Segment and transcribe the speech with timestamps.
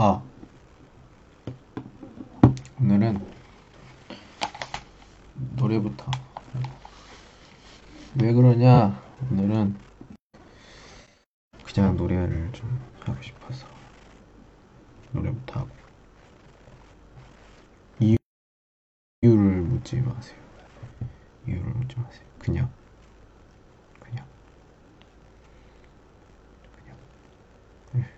[0.00, 0.22] 아.
[2.80, 3.18] 오늘은
[5.56, 6.08] 노래부터.
[8.20, 9.76] 왜 그러냐 오늘은
[11.64, 13.66] 그냥 노래를 좀 하고 싶어서
[15.12, 15.70] 노래부터 하고
[18.00, 20.38] 이유를 묻지 마세요
[21.46, 22.70] 이유를 묻지 마세요 그냥
[24.00, 24.26] 그냥
[26.76, 26.96] 그냥
[27.92, 28.08] 네.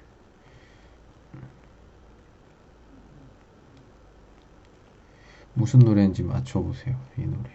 [5.71, 7.49] 무슨 노래인지 맞춰보세요 이 노래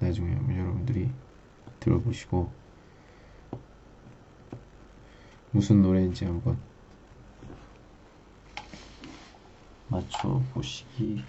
[0.00, 1.08] 나중에 여러분들이
[1.78, 2.50] 들어보시고
[5.52, 6.58] 무슨 노래인지 한번
[9.86, 11.22] 맞춰보시기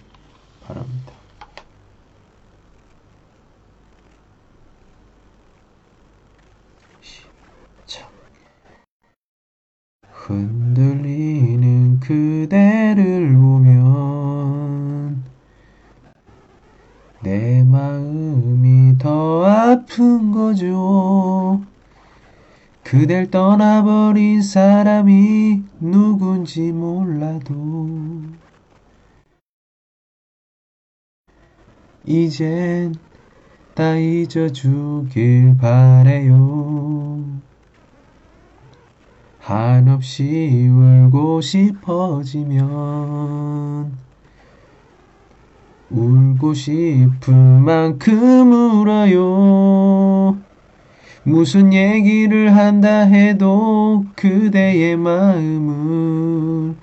[0.64, 1.12] 바랍니다.
[7.00, 8.10] 시작.
[10.10, 14.18] 흔들리는 그대를 보면
[17.28, 21.60] 내 마음이 더 아픈 거죠.
[23.08, 27.88] 그댈 떠나버린 사람이 누군지 몰라도
[32.04, 32.94] 이젠
[33.72, 37.24] 다 잊어주길 바래요.
[39.38, 42.66] 한없이 울고 싶어지면
[45.88, 50.47] 울고 싶은 만큼 울어요
[51.22, 56.74] 무슨 얘기를 한다 해도 그대의 마음을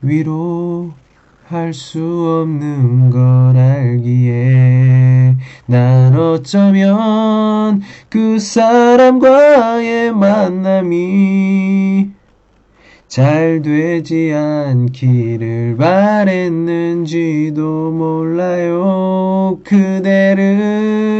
[0.00, 5.36] 위로할 수 없는 걸 알기에
[5.66, 12.10] 난 어쩌면 그 사람과의 만남이
[13.08, 19.58] 잘 되지 않기를 바랬는지도 몰라요.
[19.64, 21.11] 그대를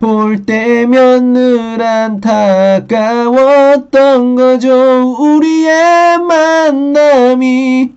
[0.00, 2.84] 볼 때면 늘 안타까웠던
[4.34, 5.14] 거죠.
[5.18, 7.92] 우리의 만남이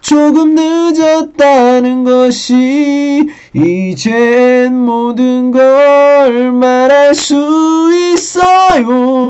[0.00, 9.28] 조금 늦었다는 것이 이젠 모든 걸 말할 수 있어요.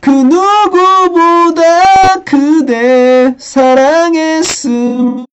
[0.00, 1.62] 그 누구보다
[2.24, 5.24] 그대 사랑했음을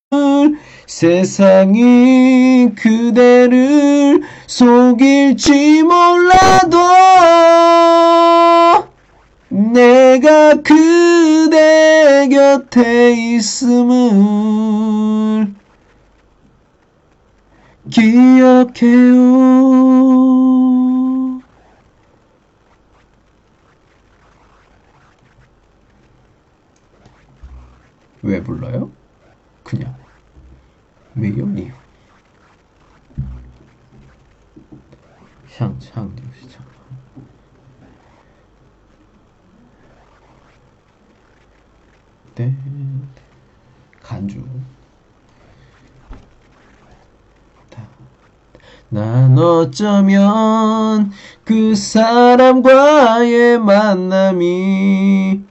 [0.87, 4.21] 세상이 그대를
[4.51, 6.77] 속일지 몰라도
[9.47, 13.95] 내가 그대 곁에 있음을
[17.89, 19.21] 기억해요.
[28.21, 28.91] 왜 불러요?
[29.63, 29.95] 그냥?
[31.15, 31.71] 이
[35.61, 36.65] 창, 창, 시창
[42.33, 42.51] 네.
[44.01, 44.43] 간주.
[48.89, 51.11] 난 어쩌면
[51.43, 55.43] 그 사람과의 만남이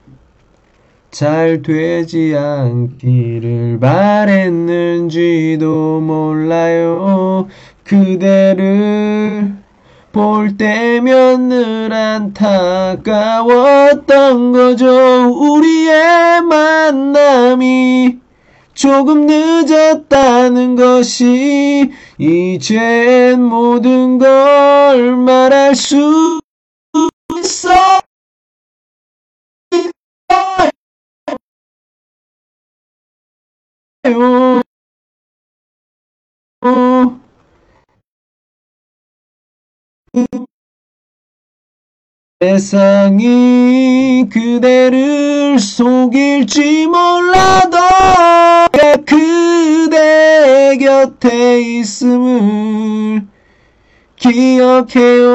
[1.09, 5.21] 잘 되지 않기를 바랬는지도
[6.01, 7.47] 몰라요.
[7.85, 9.60] 그대를
[10.11, 13.01] 볼 때면 늘 안타까웠던
[14.51, 15.29] 거죠.
[15.29, 18.19] 우리의 만남이
[18.73, 26.39] 조금 늦었다는 것이 이젠 모든 걸 말할 수
[27.37, 27.69] 있어.
[42.41, 47.77] 세상이 그대를 속일지 몰라도
[49.05, 53.27] 그대 곁에 있음을
[54.15, 55.29] 기억해요.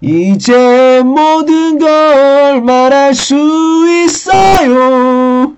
[0.00, 3.36] 이제 모든 걸 말할 수
[4.06, 5.52] 있어요.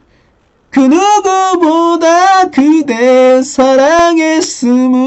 [0.70, 5.04] 그 누구보다 그대 사랑했음을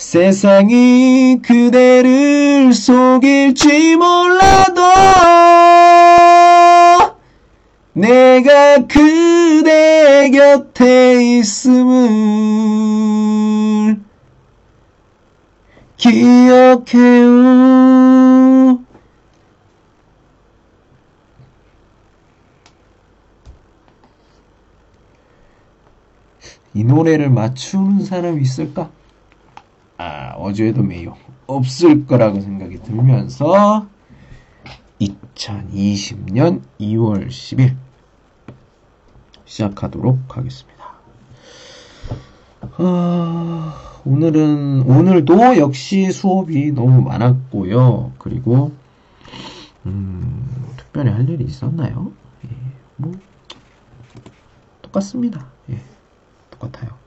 [0.00, 4.80] 세상이 그대를 속일지 몰라도
[7.92, 12.00] 내가 그대 곁에 있음을
[15.98, 17.30] 기억해요.
[26.72, 28.90] 이 노래를 맞추는 사람이 있을까?
[30.02, 31.14] 아, 어제도 메요.
[31.46, 33.86] 없을 거라고 생각이 들면서
[34.98, 37.76] 2020년 2월 10일
[39.44, 40.84] 시작하도록 하겠습니다.
[42.78, 48.14] 아, 오늘은, 오늘도 역시 수업이 너무 많았고요.
[48.16, 48.72] 그리고,
[49.84, 52.10] 음, 특별히 할 일이 있었나요?
[52.46, 52.48] 예,
[52.96, 53.12] 뭐,
[54.80, 55.44] 똑같습니다.
[55.68, 55.78] 예,
[56.50, 56.99] 똑같아요.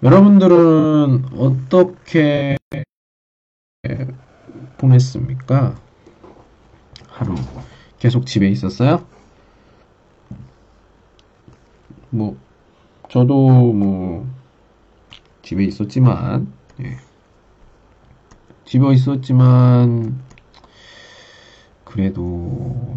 [0.00, 2.56] 여러분들은 어떻게
[4.76, 5.74] 보냈습니까?
[7.08, 7.34] 하루
[7.98, 9.04] 계속 집에 있었어요?
[12.10, 12.36] 뭐
[13.10, 14.24] 저도 뭐
[15.42, 16.98] 집에 있었지만 예.
[18.66, 20.22] 집에 있었지만
[21.84, 22.96] 그래도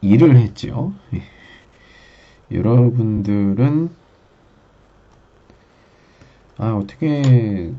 [0.00, 0.92] 일을 했죠.
[1.14, 1.22] 예.
[2.50, 4.02] 여러분들은
[6.56, 7.74] 아 어떻게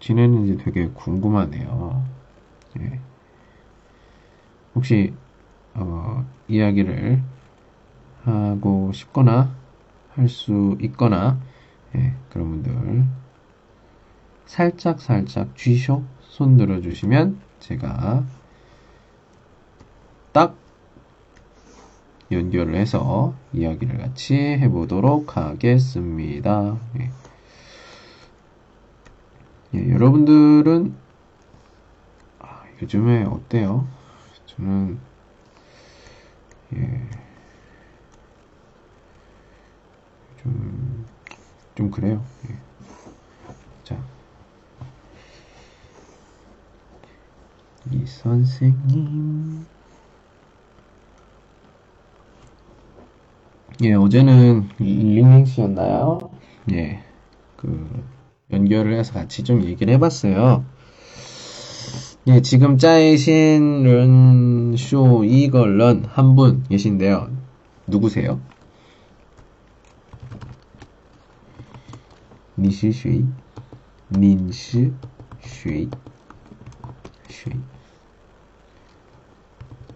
[0.00, 2.08] 지내는지 되게 궁금하네요.
[2.80, 3.02] 예.
[4.74, 5.14] 혹시
[5.74, 7.22] 어, 이야기를
[8.24, 9.56] 하고 싶거나
[10.08, 11.40] 할 수 있거나
[11.96, 13.06] 예, 그런 분들
[14.46, 18.26] 살짝 살짝 쥐쇼 손 들어주시면 제가
[20.32, 20.56] 딱
[22.30, 26.78] 연결을 해서 이야기를 같이 해보도록 하겠습니다.
[27.00, 27.12] 예.
[29.74, 30.94] 예, 여러분들은
[32.38, 33.86] 아, 요즘에 어때요?
[34.46, 34.98] 저는
[36.74, 37.08] 예.
[40.42, 41.06] 좀,
[41.74, 42.24] 좀 그래요.
[42.48, 42.56] 예.
[43.84, 43.98] 자.
[47.90, 49.66] 이 선생님.
[53.82, 56.30] 예, 어제는 링링 씨였나요?
[56.72, 57.04] 예.
[57.56, 58.04] 그,
[58.52, 60.64] 연결을 해서 같이 좀 얘기를 해봤어요.
[62.28, 67.30] 예, 지금 짜이신 런쇼 이걸런 한 분 계신데요.
[67.86, 68.40] 누구세요?
[72.58, 73.24] 니시쉐이
[74.10, 74.90] 닌시쉐이
[77.28, 77.60] 쉐이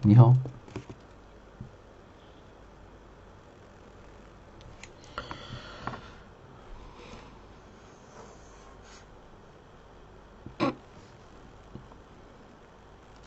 [0.05, 0.35] 니하오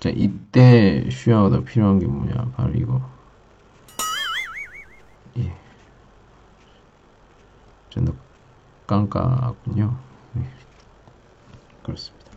[0.04, 2.52] 자, 이때 쉬어가 필요한 게 뭐냐?
[2.56, 3.00] 바로 이거.
[5.38, 5.50] 예.
[7.88, 8.12] 좀더
[8.86, 9.96] 깡까군요.
[10.34, 10.42] 네.
[11.82, 12.30] 그렇습니다.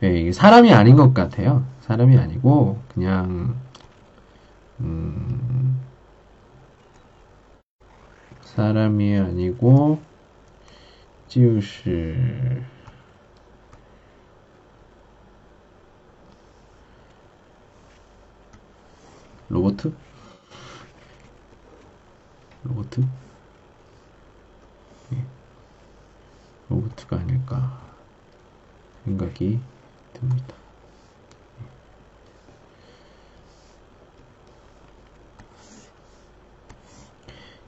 [0.00, 1.66] 네, 이게 사람이 아닌 것 같아요.
[1.82, 3.54] 사람이 아니고 그냥
[4.80, 5.78] 음,
[8.40, 10.00] 사람이 아니고
[11.28, 12.62] 就是
[19.48, 19.94] 로버트?
[22.64, 23.06] 로버트?
[26.68, 27.80] 로봇가 아닐까
[29.04, 29.58] 생각이
[30.12, 30.54] 듭니다.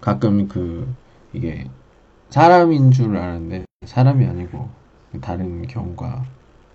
[0.01, 0.95] 가끔 그
[1.33, 1.69] 이게
[2.29, 4.71] 사람인 줄 아는데 사람이 아니고
[5.21, 6.25] 다른 경우가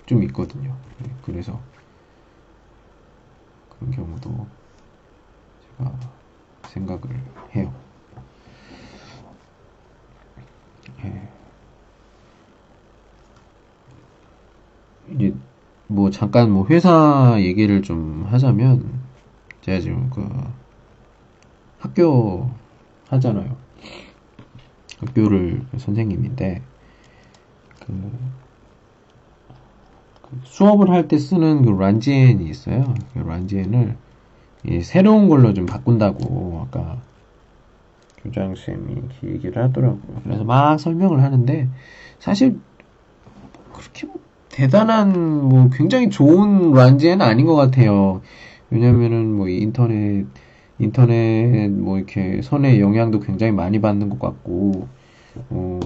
[0.05, 0.75] 좀 있거든요.
[0.99, 1.59] 네, 그래서
[3.69, 4.47] 그런 경우도
[6.63, 7.01] 생각을
[7.55, 7.73] 해요.
[11.03, 11.29] 예.
[15.13, 15.35] 이제
[15.87, 19.01] 뭐 잠깐 뭐 회사 얘기를 좀 하자면
[19.61, 20.27] 제가 지금 그
[21.79, 22.49] 학교
[23.09, 23.55] 하잖아요.
[24.99, 26.61] 학교를 선생님인데
[27.85, 28.11] 그,
[30.23, 32.93] 그 수업을 할 때 쓰는 그 란지엔이 있어요.
[33.13, 33.97] 그 란지엔을
[34.81, 36.97] 새로운 걸로 좀 바꾼다고 아까
[38.23, 40.21] 교장 쌤이 얘기를 하더라고요.
[40.23, 41.69] 그래서 막 설명을 하는데
[42.19, 42.59] 사실
[43.73, 44.15] 그렇게 뭐
[44.49, 48.21] 대단한 뭐 굉장히 좋은 란지에는 아닌 것 같아요.
[48.69, 50.25] 왜냐면은 뭐 인터넷
[50.79, 54.87] 인터넷 뭐 이렇게 선의 영향도 굉장히 많이 받는 것 같고
[55.49, 55.79] 어,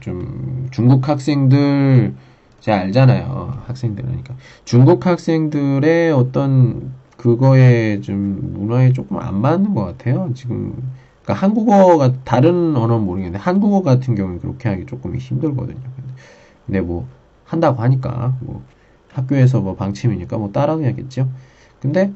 [0.00, 2.14] 좀 중국 학생들
[2.60, 4.34] 제가 알잖아요 학생들 그러니까
[4.64, 6.92] 중국 학생들의 어떤
[7.24, 10.74] 그거에 좀 문화에 조금 안 맞는 것 같아요 지금
[11.22, 15.80] 그러니까 한국어가 다른 언어는 모르겠는데 한국어 같은 경우는 그렇게 하기 조금 힘들거든요
[16.66, 17.08] 근데 뭐
[17.44, 18.62] 한다고 하니까 뭐
[19.14, 21.30] 학교에서 뭐 방침이니까 뭐 따라해야겠죠.
[21.80, 22.12] 근데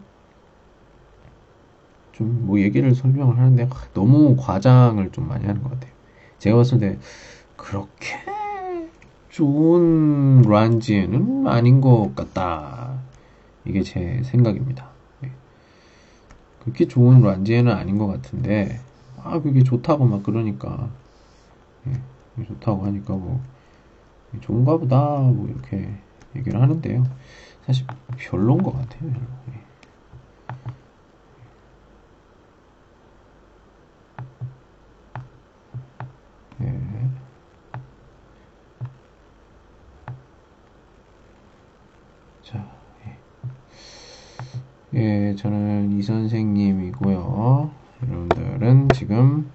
[2.13, 5.93] 좀 뭐 얘기를 설명을 하는데 너무 과장을 좀 많이 하는 것 같아요.
[6.39, 6.99] 제가 봤을 때
[7.57, 8.17] 그렇게
[9.29, 13.05] 좋은 란지에는 아닌 것 같다.
[13.65, 14.88] 이게 제 생각입니다.
[16.59, 16.65] 네.
[16.65, 18.81] 그렇게 좋은 란지에는 아닌 것 같은데
[19.17, 20.91] 아 그게 좋다고 막 그러니까
[21.85, 21.93] 네.
[22.47, 23.43] 좋다고 하니까 뭐
[24.41, 26.03] 좋은가 보다 뭐 이렇게
[26.37, 27.05] 얘기를 하는데요.
[27.67, 27.87] 사실
[28.19, 29.11] 별로인 것 같아요.
[29.47, 29.65] 네.
[36.59, 37.11] 네.
[42.43, 42.59] 자,
[43.07, 43.19] 예.
[44.95, 47.71] 예, 저는 이 선생님이고요.
[48.03, 49.53] 여러분들은 지금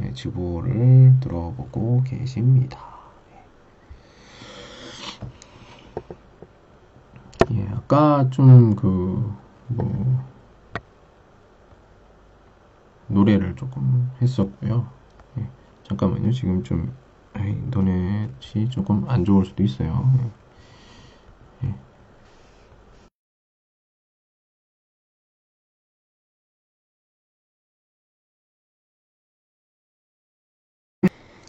[0.00, 2.78] 예, 주보를 들어보고 계십니다.
[7.52, 9.30] 예, 아까 좀 그,
[9.68, 10.24] 뭐,
[13.08, 14.88] 노래를 조금 했었고요.
[15.38, 15.48] 예,
[15.82, 16.32] 잠깐만요.
[16.32, 16.96] 지금 좀
[17.36, 20.10] 인터넷이 조금 안 좋을 수도 있어요.
[21.64, 21.74] 예.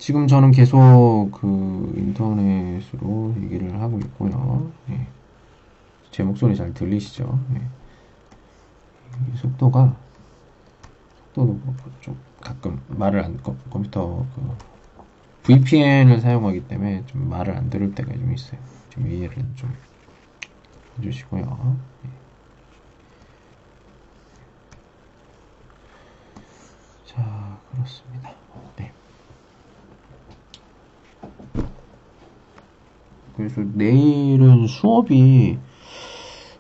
[0.05, 4.71] 지금 저는 계속 그 인터넷으로 얘기를 하고 있고요.
[4.89, 5.07] 예.
[6.11, 7.39] 제 목소리 잘 들리시죠?
[7.55, 7.67] 예.
[9.35, 9.97] 속도가
[11.15, 11.59] 속도도
[12.01, 14.55] 좀 가끔 말을 안 컴퓨터 그
[15.41, 18.61] VPN을 사용하기 때문에 좀 말을 안 들을 때가 좀 있어요.
[18.89, 19.75] 좀 이해를 좀
[20.99, 21.79] 해주시고요.
[22.05, 22.09] 예.
[27.05, 28.35] 자, 그렇습니다.
[28.77, 28.93] 네.
[33.35, 35.57] 그래서 내일은 수업이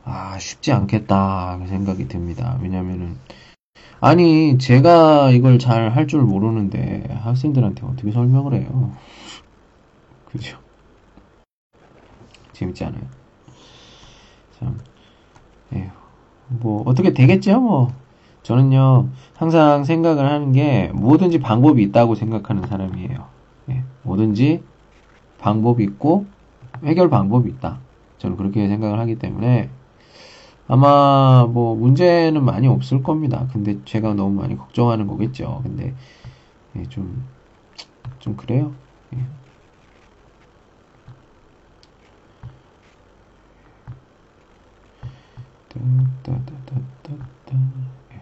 [0.03, 2.57] 아 쉽지 않겠다 생각이 듭니다.
[2.61, 3.17] 왜냐면은
[4.01, 8.91] 아니 제가 이걸 잘 할 줄 모르는데 학생들한테 어떻게 설명을 해요?
[10.31, 10.57] 그죠?
[12.53, 13.01] 재밌지 않아요?
[14.59, 14.79] 참,
[15.73, 15.89] 에휴,
[16.49, 17.93] 뭐 어떻게 되겠죠 뭐.
[18.43, 23.27] 저는요 항상 생각을 하는 게 뭐든지 방법이 있다고 생각하는 사람이에요.
[23.71, 24.63] 예, 뭐든지
[25.39, 26.25] 방법이 있고
[26.83, 27.79] 해결 방법이 있다.
[28.17, 29.69] 저는 그렇게 생각을 하기 때문에
[30.67, 33.47] 아마 뭐 문제는 많이 없을 겁니다.
[33.53, 35.61] 근데 제가 너무 많이 걱정하는 거겠죠.
[35.63, 35.93] 근데
[36.75, 37.23] 예, 좀,
[38.19, 38.73] 좀 그래요.
[39.15, 39.19] 예.
[48.11, 48.19] 예.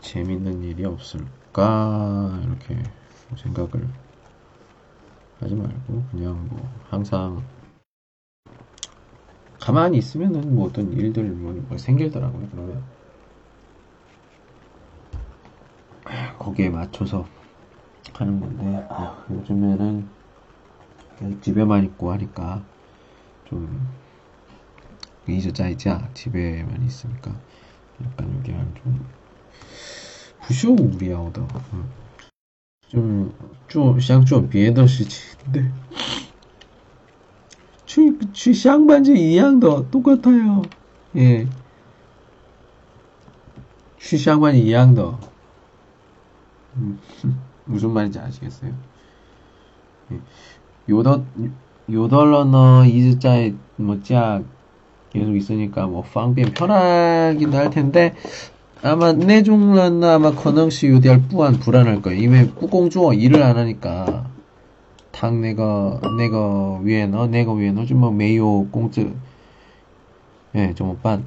[0.00, 2.82] 재밌는 일이 없을까 이렇게
[3.36, 3.88] 생각을
[5.40, 7.42] 하지 말고 그냥 뭐 항상
[9.60, 12.82] 가만히 있으면은 뭐 어떤 일들 뭐, 뭐 생길더라고요 그러면.
[16.38, 17.26] 거기에 맞춰서
[18.12, 20.06] 하는 건데 아, 요즘에는
[21.40, 22.62] 집에만 있고 하니까
[23.46, 23.88] 좀
[25.26, 27.34] 이저짜이자 집에만 있으니까.
[28.04, 29.06] 약간 여기는 좀
[30.42, 31.32] 부쇼 우리아오
[32.93, 33.29] 더 就
[33.67, 35.63] 做想做别的事情，对，
[37.85, 40.63] 去去上班就一样的， 똑같아요.
[41.15, 41.47] 예.
[43.99, 45.17] 去上班一样的.
[46.75, 46.97] 음,
[47.65, 48.71] 무슨 말인지 아시겠어요?
[50.11, 50.19] 예.
[50.89, 51.23] 요더
[51.91, 54.41] 요덜러너 이즈자에 뭐짜
[55.11, 58.15] 계속 있으니까 뭐方便 편하긴 할 텐데
[58.82, 62.20] 아마 내종란나 아마 커능시 요디할 뿌안 불안할 거예요.
[62.20, 64.26] 이메 꾸공주어 일을 안 하니까
[65.10, 69.14] 당 내가 내가 위에너 내가 위에너 좀뭐 메이오 공주
[70.54, 71.24] 예좀 오빤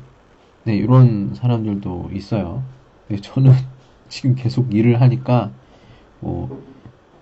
[0.66, 2.64] 네 이런 사람들도 있어요.
[3.08, 3.54] 네, 저는
[4.10, 5.52] 지금 계속 일을 하니까
[6.20, 6.62] 뭐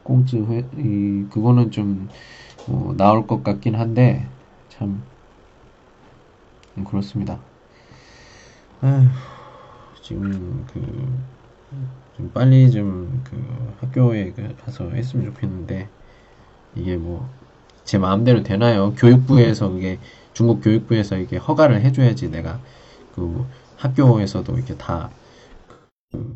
[0.03, 2.09] 공주 회, 이 그거는 좀
[2.67, 4.27] 뭐 나올 것 같긴 한데
[4.69, 5.03] 참
[6.77, 7.39] 음, 그렇습니다.
[8.83, 9.07] 에휴.
[10.05, 10.79] 지금 그,
[12.17, 15.89] 좀 빨리 좀 그 학교에 그 가서 했으면 좋겠는데,
[16.75, 17.29] 이게 뭐,
[17.85, 18.93] 제 마음대로 되나요?
[18.95, 19.99] 교육부에서 그게,
[20.33, 22.61] 중국 교육부에서 이게 허가를 해줘야지 내가
[23.15, 23.45] 그
[23.77, 25.11] 학교에서도 이렇게 다,
[26.11, 26.35] 그,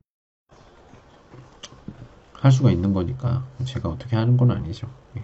[2.33, 4.87] 할 수가 있는 거니까, 제가 어떻게 하는 건 아니죠.
[5.17, 5.23] 예.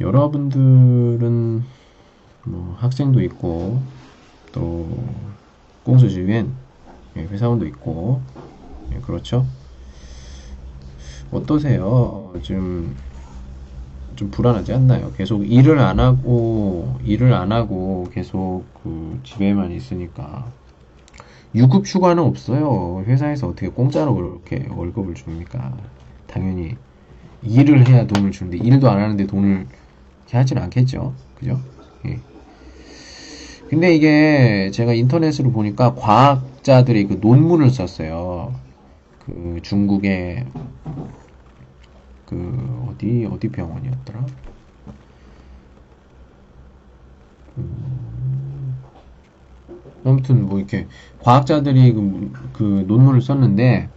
[0.00, 1.64] 여러분들은
[2.46, 3.82] 뭐 학생도 있고
[4.52, 5.34] 또
[5.84, 6.52] 공수주엔
[7.16, 8.20] 예, 회사원도 있고
[8.92, 9.46] 예, 그렇죠.
[11.30, 12.32] 어떠세요?
[12.42, 15.12] 좀좀 불안하지 않나요?
[15.12, 20.52] 계속 일을 안 하고 일을 안 하고 계속 그 집에만 있으니까
[21.54, 23.04] 유급 휴가는 없어요.
[23.06, 25.76] 회사에서 어떻게 공짜로 그렇게 월급을 줍니까?
[26.26, 26.76] 당연히
[27.42, 29.66] 일을 해야 돈을 주는데 일도 안 하는데 돈을
[30.22, 31.14] 이렇게 하진 않겠죠.
[31.36, 31.60] 그죠?
[32.06, 32.20] 예.
[33.74, 38.54] 근데 이게 제가 인터넷으로 보니까 과학자들이 그 논문을 썼어요.
[39.26, 40.46] 그 중국의
[42.24, 44.26] 그 어디 어디 병원이었더라?
[47.58, 48.76] 음,
[50.04, 50.86] 아무튼 뭐 이렇게
[51.18, 53.88] 과학자들이 그, 그 논문을 썼는데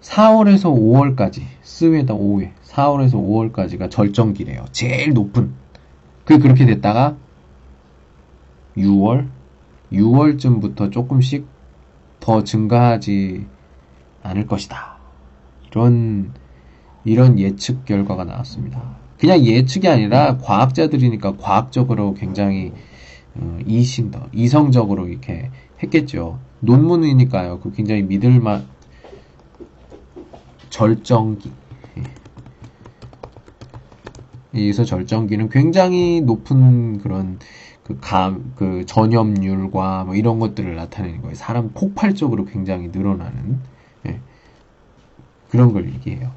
[0.00, 4.64] 4월에서 5월까지 스웨다 5회 4월에서 5월까지가 절정기래요.
[4.72, 5.52] 제일 높은
[6.24, 7.16] 그 그렇게 됐다가
[8.80, 9.28] 6월
[9.92, 11.46] 6월쯤부터 조금씩
[12.20, 13.46] 더 증가하지
[14.22, 14.98] 않을 것이다.
[15.70, 16.32] 이런
[17.04, 18.98] 이런 예측 결과가 나왔습니다.
[19.18, 22.72] 그냥 예측이 아니라 과학자들이니까 과학적으로 굉장히
[23.34, 25.50] 어, 이신더 이성적으로 이렇게
[25.82, 26.38] 했겠죠.
[26.60, 27.60] 논문이니까요.
[27.60, 28.66] 그 굉장히 믿을만
[30.68, 31.52] 절정기.
[34.52, 37.38] 여기서 절정기는 굉장히 높은 그런
[37.90, 41.34] 그 감, 그 전염률과 뭐 이런 것들을 나타내는 거예요.
[41.34, 43.58] 사람 폭발적으로 굉장히 늘어나는
[44.06, 44.20] 예.
[45.50, 46.32] 그런 걸 얘기해요.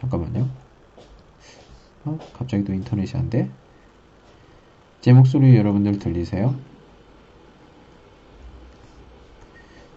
[0.00, 0.48] 잠깐만요.
[2.06, 2.18] 어?
[2.32, 3.50] 갑자기 또 인터넷이 안 돼?
[5.02, 6.54] 제 목소리 여러분들 들리세요?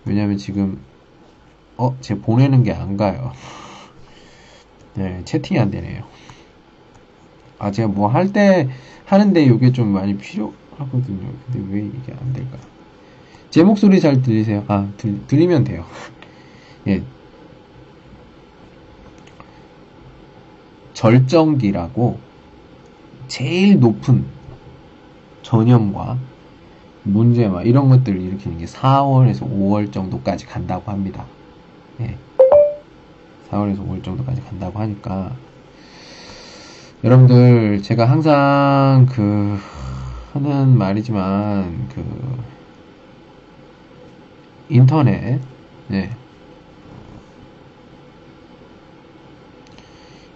[0.06, 0.84] 왜냐면 지금
[1.78, 1.98] 어?
[2.02, 3.32] 제 보내는 게 안 가요.
[4.96, 6.04] 네, 채팅이 안 되네요.
[7.60, 8.70] 아, 제가 뭐 할 때
[9.06, 11.32] 하는데 이게 좀 많이 필요 하거든요.
[11.52, 12.58] 근데 왜 이게 안 될까?
[13.50, 14.64] 제 목소리 잘 들리세요?
[14.68, 15.86] 아, 들, 들리면 돼요.
[16.88, 17.04] 예.
[20.94, 22.20] 절정기라고
[23.28, 24.26] 제일 높은
[25.42, 26.18] 전염과
[27.04, 31.26] 문제와 이런 것들을 일으키는 게 4월에서 5월 정도까지 간다고 합니다.
[32.00, 32.16] 예.
[33.50, 35.36] 4월에서 5월 정도까지 간다고 하니까
[37.04, 39.58] 여러분들 제가 항상 그
[40.34, 42.44] 하는 말이지만 그
[44.70, 45.42] 인터넷
[45.88, 46.10] 네.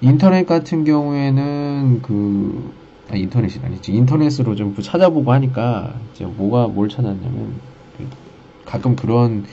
[0.01, 2.77] 인터넷 같은 경우에는 그
[3.09, 7.61] 아, 인터넷이 아니지 인터넷으로 좀 찾아보고 하니까 이제 뭐가 뭘 찾았냐면
[7.93, 8.09] 그
[8.65, 9.43] 가끔 그런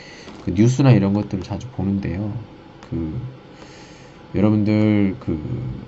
[0.41, 2.45] 그 뉴스나 이런 것들을 자주 보는데요.
[2.81, 3.21] 그
[4.35, 5.85] 여러분들 그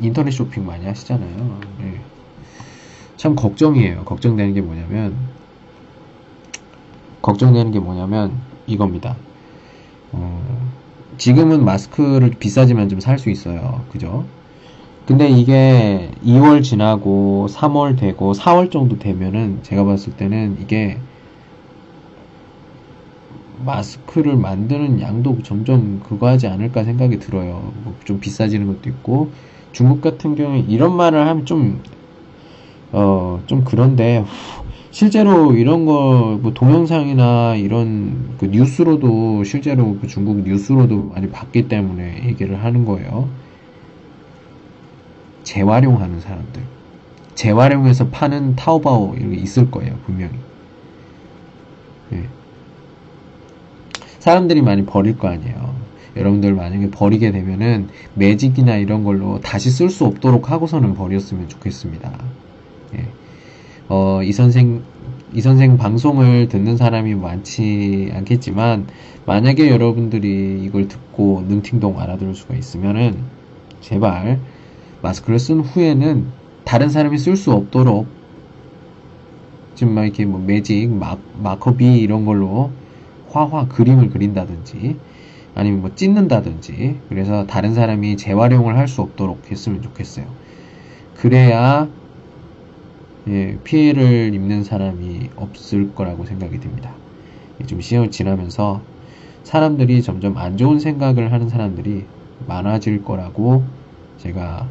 [0.00, 1.60] 인터넷 쇼핑 많이 하시잖아요.
[1.78, 2.04] 네.
[3.18, 4.06] 참 걱정이에요.
[4.06, 5.34] 걱정되는 게 뭐냐면
[7.22, 9.22] 걱정되는 게 뭐냐면 이겁니다.
[10.12, 10.72] 어,
[11.18, 13.86] 지금은 마스크를 비싸지만 좀 살 수 있어요.
[13.90, 14.30] 그죠?
[15.06, 21.02] 근데 이게 2월 지나고 3월 되고 4월 정도 되면은 제가 봤을 때는 이게
[23.56, 27.72] 마스크를 만드는 양도 점점 그거 하지 않을까 생각이 들어요.
[27.84, 29.32] 뭐 좀 비싸지는 것도 있고
[29.72, 31.82] 중국 같은 경우에 이런 말을 하면 좀
[32.92, 34.24] 어, 좀 그런데
[34.90, 42.24] 실제로 이런 거, 뭐 동영상이나 이런 그 뉴스로도 실제로 그 중국 뉴스로도 많이 봤기 때문에
[42.26, 43.28] 얘기를 하는 거예요.
[45.44, 46.62] 재활용하는 사람들.
[47.34, 50.32] 재활용해서 파는 타오바오 이런 게 있을 거예요, 분명히.
[52.10, 52.24] 네.
[54.18, 55.74] 사람들이 많이 버릴 거 아니에요.
[56.16, 62.12] 여러분들 만약에 버리게 되면은 매직이나 이런 걸로 다시 쓸 수 없도록 하고서는 버렸으면 좋겠습니다.
[63.90, 63.94] 예.
[63.94, 64.86] 어, 이 선생,
[65.32, 68.88] 이 선생 방송을 듣는 사람이 많지 않겠지만,
[69.26, 73.30] 만약에 여러분들이 이걸 듣고 능팅동 알아들을 수가 있으면은,
[73.80, 74.44] 제발,
[75.02, 78.14] 마스크를 쓴 후에는 다른 사람이 쓸 수 없도록,
[79.74, 82.76] 지금 막 이렇게 뭐 매직, 마, 마커비 이런 걸로
[83.28, 85.00] 화화 그림을 그린다든지,
[85.54, 90.36] 아니면 뭐 찢는다든지, 그래서 다른 사람이 재활용을 할 수 없도록 했으면 좋겠어요.
[91.14, 91.92] 그래야
[93.28, 96.94] 예, 피해를 입는 사람이 없을 거라고 생각이 듭니다.
[97.66, 98.80] 좀 시간이 지나면서
[99.42, 102.04] 사람들이 점점 안 좋은 생각을 하는 사람들이
[102.46, 103.64] 많아질 거라고
[104.18, 104.66] 제가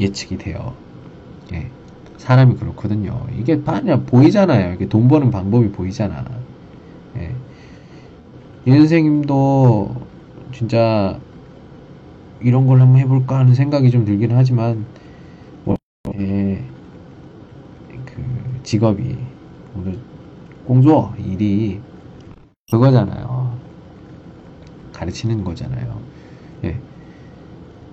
[0.00, 0.74] 예측이 돼요.
[1.52, 1.68] 예,
[2.16, 3.26] 사람이 그렇거든요.
[3.38, 4.74] 이게 그냥 보이잖아요.
[4.74, 6.24] 이게 돈 버는 방법이 보이잖아.
[7.16, 7.30] 예.
[8.66, 9.94] 이 선생님도
[10.52, 11.18] 진짜
[12.40, 14.86] 이런 걸 한번 해볼까 하는 생각이 좀 들기는 하지만
[15.64, 15.76] 뭐,
[16.18, 16.62] 예,
[18.64, 19.16] 직업이
[19.76, 19.96] 오늘
[20.66, 21.78] 공조 일이
[22.70, 23.56] 그거잖아요.
[24.92, 26.00] 가르치는 거잖아요.
[26.64, 26.76] 예.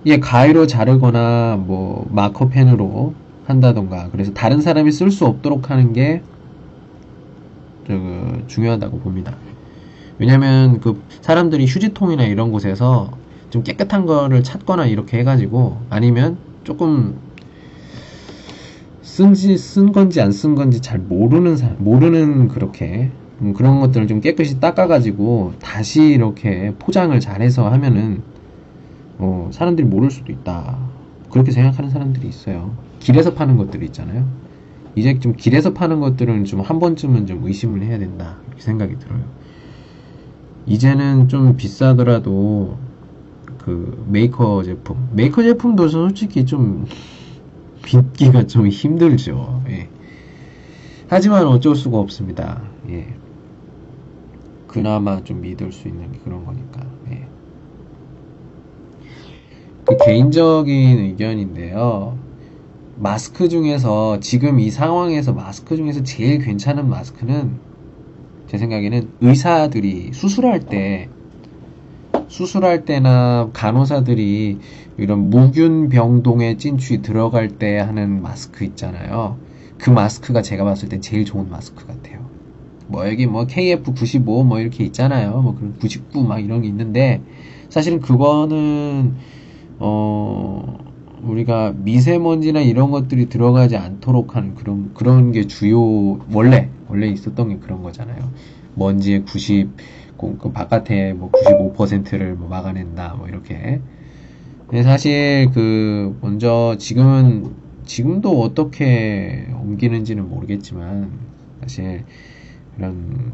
[0.06, 3.14] 예, 가위로 자르거나 뭐 마커펜으로
[3.46, 6.22] 한다던가 그래서 다른 사람이 쓸 수 없도록 하는 게
[7.86, 9.36] 그, 중요하다고 봅니다.
[10.18, 13.10] 왜냐면 그 사람들이 휴지통이나 이런 곳에서
[13.50, 17.18] 좀 깨끗한 거를 찾거나 이렇게 해가지고 아니면 조금
[19.12, 24.20] 쓴지 쓴 건지 안 쓴 건지 잘 모르는 사 모르는 그렇게 음, 그런 것들을 좀
[24.20, 28.22] 깨끗이 닦아가지고 다시 이렇게 포장을 잘해서 하면은
[29.18, 30.78] 어, 사람들이 모를 수도 있다.
[31.30, 32.76] 그렇게 생각하는 사람들이 있어요.
[33.00, 34.26] 길에서 파는 것들이 있잖아요.
[34.96, 38.38] 이제 좀 길에서 파는 것들은 좀 한 번쯤은 좀 의심을 해야 된다.
[38.48, 39.24] 이렇게 생각이 들어요.
[40.66, 42.78] 이제는 좀 비싸더라도
[43.58, 46.86] 그 메이커 제품, 메이커 제품도 솔직히 좀
[47.84, 49.62] 믿기가 좀 힘들죠.
[49.68, 49.88] 예.
[51.08, 52.62] 하지만 어쩔 수가 없습니다.
[52.88, 53.14] 예.
[54.66, 56.80] 그나마 좀 믿을 수 있는 그런 거니까.
[57.10, 57.26] 예.
[59.84, 62.16] 그 개인적인 의견인데요.
[62.96, 67.58] 마스크 중에서 지금 이 상황에서 마스크 중에서 제일 괜찮은 마스크는
[68.46, 71.08] 제 생각에는 의사들이 수술할 때
[72.32, 74.58] 수술할 때나 간호사들이
[74.96, 79.36] 이런 무균 병동에 찐취 들어갈 때 하는 마스크 있잖아요.
[79.76, 82.20] 그 마스크가 제가 봤을 때 제일 좋은 마스크 같아요.
[82.86, 85.42] 뭐 여기 뭐 KF95 뭐 이렇게 있잖아요.
[85.42, 87.20] 뭐 그런 99 막 이런 게 있는데
[87.68, 89.14] 사실은 그거는
[89.78, 90.78] 어
[91.24, 97.56] 우리가 미세먼지나 이런 것들이 들어가지 않도록 하는 그런 그런 게 주요 원래 원래 있었던 게
[97.58, 98.30] 그런 거잖아요.
[98.74, 99.70] 먼지의 90,
[100.38, 103.80] 그 바깥에 뭐 95%를 뭐 막아낸다 뭐 이렇게.
[104.66, 107.54] 근데 사실 그 먼저 지금은
[107.84, 111.10] 지금도 어떻게 옮기는지는 모르겠지만
[111.60, 112.04] 사실
[112.78, 113.32] 이런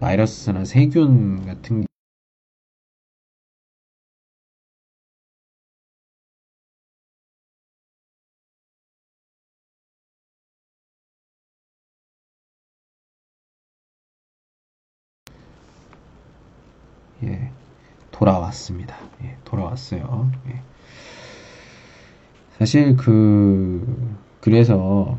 [0.00, 1.84] 바이러스나 세균 같은
[18.14, 18.96] 돌아왔습니다.
[19.24, 20.30] 예, 돌아왔어요.
[20.46, 20.62] 예.
[22.58, 25.18] 사실 그 그래서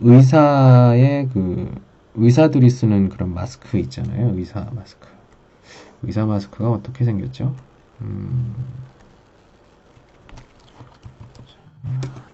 [0.00, 1.72] 의사의 그
[2.16, 4.34] 의사들이 쓰는 그런 마스크 있잖아요.
[4.34, 5.06] 의사 마스크.
[6.02, 7.54] 의사 마스크가 어떻게 생겼죠?
[8.00, 8.56] 음,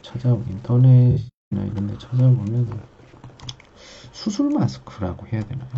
[0.00, 1.18] 찾아 인터넷이나
[1.50, 2.80] 이런 데 찾아보면
[4.12, 5.68] 수술 마스크라고 해야 되나요?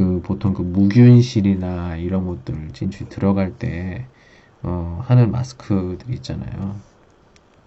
[0.00, 4.06] 그 보통 그 무균실이나 이런 것들 진출 들어갈 때
[4.62, 6.76] 어, 하는 마스크들 있잖아요.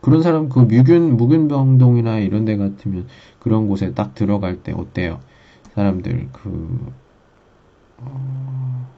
[0.02, 3.08] 그런 사람 그 무균 무균병동이나 이런 데 같으면
[3.40, 5.20] 그런 곳에 딱 들어갈 때 어때요?
[5.76, 6.92] 사람들 그
[8.00, 8.90] 어,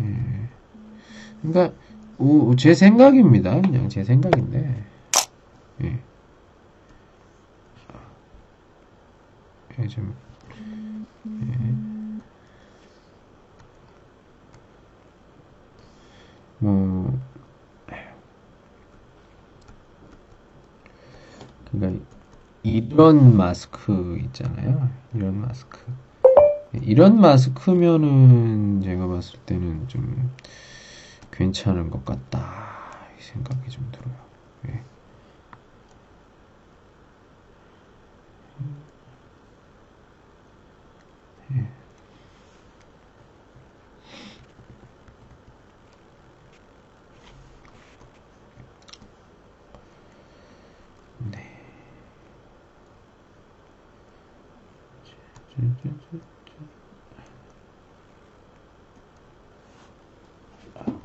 [0.00, 0.48] 예.
[1.40, 1.74] 그러니까
[2.18, 3.58] 오, 제 생각입니다.
[3.62, 4.84] 그냥 제 생각인데.
[5.82, 5.98] 예.
[9.78, 10.14] 예, 좀
[16.58, 17.20] 뭐
[21.70, 22.04] 그러니까
[22.62, 24.90] 이런 마스크 있잖아요.
[25.14, 25.78] 이런 마스크.
[26.72, 30.34] 이런 마스크면은 제가 봤을 때는 좀
[31.30, 34.14] 괜찮은 것 같다 이 생각이 좀 들어요.
[34.68, 34.82] 예.
[41.54, 41.76] 예.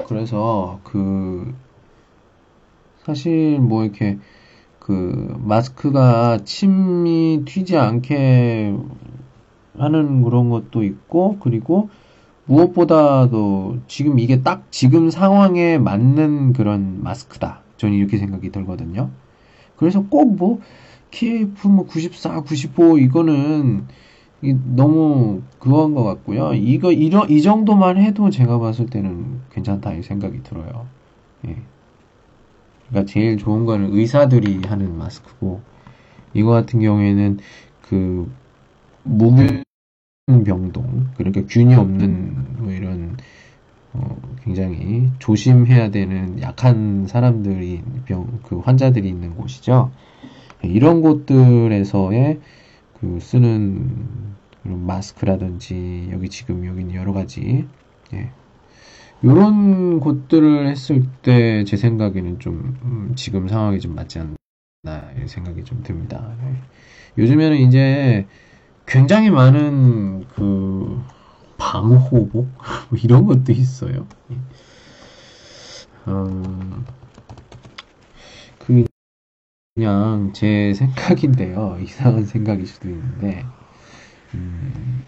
[0.08, 1.56] 그래서 그
[3.06, 4.20] 사실 뭐 이렇게
[4.80, 8.76] 그 마스크가 침이 튀지 않게
[9.82, 11.90] 하는 그런 것도 있고 그리고
[12.46, 17.62] 무엇보다도 지금 이게 딱 지금 상황에 맞는 그런 마스크다.
[17.78, 19.10] 저는 이렇게 생각이 들거든요.
[19.78, 20.60] 그래서 꼭 뭐
[21.12, 23.86] KF 뭐 94, 95 이거는
[24.76, 26.54] 너무 그거한 것 같고요.
[26.54, 30.88] 이거 이런 이 정도만 해도 제가 봤을 때는 괜찮다 이 생각이 들어요.
[31.48, 31.58] 예.
[32.90, 35.62] 그러니까 제일 좋은 거는 의사들이 하는 마스크고
[36.34, 37.40] 이거 같은 경우에는
[37.82, 38.32] 그
[39.04, 39.64] 무균
[40.28, 43.18] 병동 그러니까 균이 없는 뭐 이런
[43.94, 49.92] 어, 굉장히 조심해야 되는 약한 사람들이 병 그 환자들이 있는 곳이죠.
[50.64, 52.40] 이런 곳들에서의
[53.00, 53.90] 그 쓰는
[54.64, 57.68] 그런 마스크라든지 여기 지금 여기는 여러 가지
[58.14, 58.32] 예.
[59.24, 65.84] 요런 것들을 했을 때 제 생각에는 좀 음, 지금 상황이 좀 맞지 않나 생각이 좀
[65.84, 66.36] 듭니다.
[66.44, 66.56] 예.
[67.24, 68.28] 요즘에는 이제
[68.92, 71.02] 굉장히 많은 그
[71.58, 72.34] 방호복
[72.90, 74.06] 뭐 이런 것도 있어요.
[74.32, 74.38] 예.
[76.08, 76.84] 어,
[78.60, 78.84] 그
[79.74, 81.78] 그냥 제 생각인데요.
[81.82, 83.46] 이상한 생각일 수도 있는데
[84.34, 85.06] 음,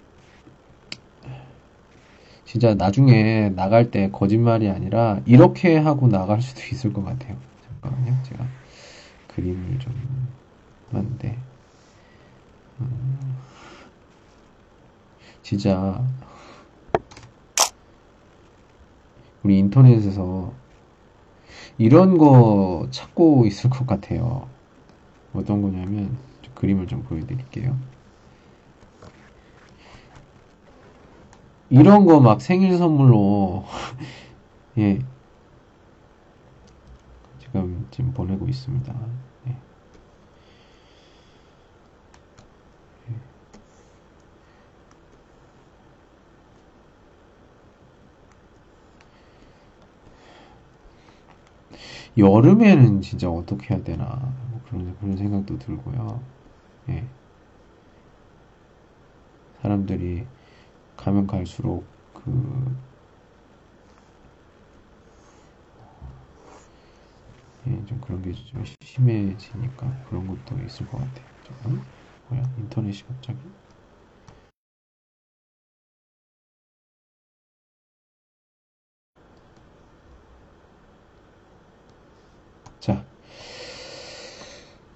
[2.45, 7.35] 진짜 나중에 나갈 때 거짓말이 아니라 이렇게 하고 나갈 수도 있을 것 같아요.
[7.81, 8.23] 잠깐만요.
[8.23, 8.47] 제가
[9.35, 9.93] 그림을 좀
[10.89, 11.37] 봤는데
[12.79, 13.19] 음,
[15.43, 16.03] 진짜
[19.43, 20.53] 우리 인터넷에서
[21.77, 24.47] 이런 거 찾고 있을 것 같아요.
[25.33, 26.17] 어떤 거냐면
[26.55, 27.77] 그림을 좀 보여드릴게요.
[31.69, 33.65] 이런 거 막 생일 선물로
[34.77, 34.99] 예
[37.39, 38.93] 지금 지금 보내고 있습니다.
[39.47, 39.57] 예.
[52.17, 56.29] 여름에는 진짜 어떻게 해야 되나 뭐 그런 그런 생각도 들고요.
[56.89, 57.13] 예.
[59.61, 60.29] 사람들이
[60.97, 62.77] 가면 갈수록 그
[67.67, 71.27] 예, 좀 그런 게 좀 심해지니까 그런 것도 있을 것 같아요.
[71.43, 71.57] 좀,
[72.27, 73.53] 뭐야 인터넷이 갑자기
[82.79, 83.07] 자,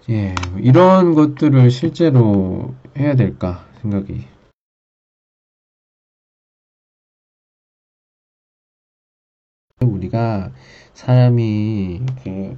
[0.10, 4.26] 예, 이런 것들을 실제로 해야 될까 생각이.
[9.82, 10.52] 우리가
[10.94, 12.58] 사람이 그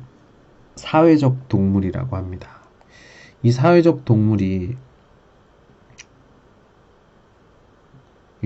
[0.76, 2.62] 사회적 동물이라고 합니다.
[3.42, 4.78] 이 사회적 동물이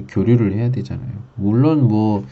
[0.07, 1.23] 교류를 해야 되잖아요.
[1.35, 2.25] 물론 뭐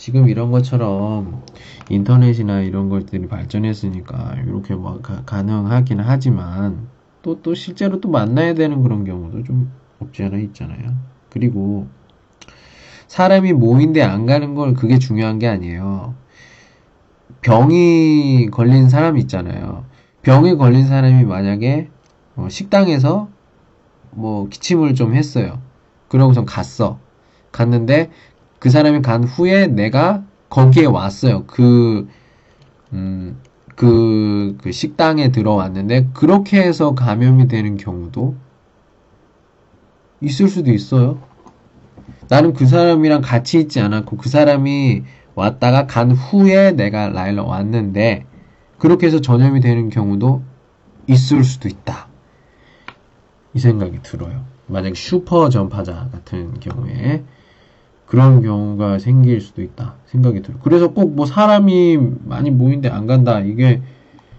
[0.00, 1.42] 지금 이런 것처럼
[1.90, 6.88] 인터넷이나 이런 것들이 발전했으니까 이렇게 뭐 가, 가능하긴 하지만
[7.20, 10.94] 또, 또 실제로 또 만나야 되는 그런 경우도 좀 없지 않아 있잖아요.
[11.28, 11.86] 그리고
[13.08, 16.14] 사람이 모인데 안 가는 걸 그게 중요한 게 아니에요.
[17.42, 19.84] 병이 걸린 사람이 있잖아요.
[20.22, 21.90] 병에 걸린 사람이 만약에
[22.36, 23.28] 어, 식당에서
[24.12, 25.60] 뭐 기침을 좀 했어요.
[26.08, 26.98] 그러고선 갔어.
[27.52, 28.10] 갔는데
[28.60, 31.44] 그 사람이 간 후에 내가 거기에 왔어요.
[31.46, 32.06] 그,
[32.92, 33.40] 음,
[33.74, 38.36] 그, 그 식당에 들어왔는데, 그렇게 해서 감염이 되는 경우도
[40.20, 41.22] 있을 수도 있어요.
[42.28, 48.26] 나는 그 사람이랑 같이 있지 않았고, 그 사람이 왔다가 간 후에 내가 라일러 왔는데,
[48.76, 50.42] 그렇게 해서 전염이 되는 경우도
[51.06, 52.08] 있을 수도 있다.
[53.54, 54.44] 이 생각이 들어요.
[54.66, 57.24] 만약 슈퍼 전파자 같은 경우에,
[58.10, 60.60] 그런 경우가 생길 수도 있다 생각이 들어요.
[60.62, 63.40] 그래서 꼭 뭐 사람이 많이 모인 데 안 간다.
[63.40, 63.82] 이게,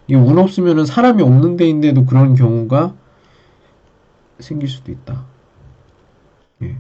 [0.08, 2.96] 이게 운 없으면은 사람이 없는 데인데도 그런 경우가
[4.40, 5.26] 생길 수도 있다.
[6.64, 6.78] 예.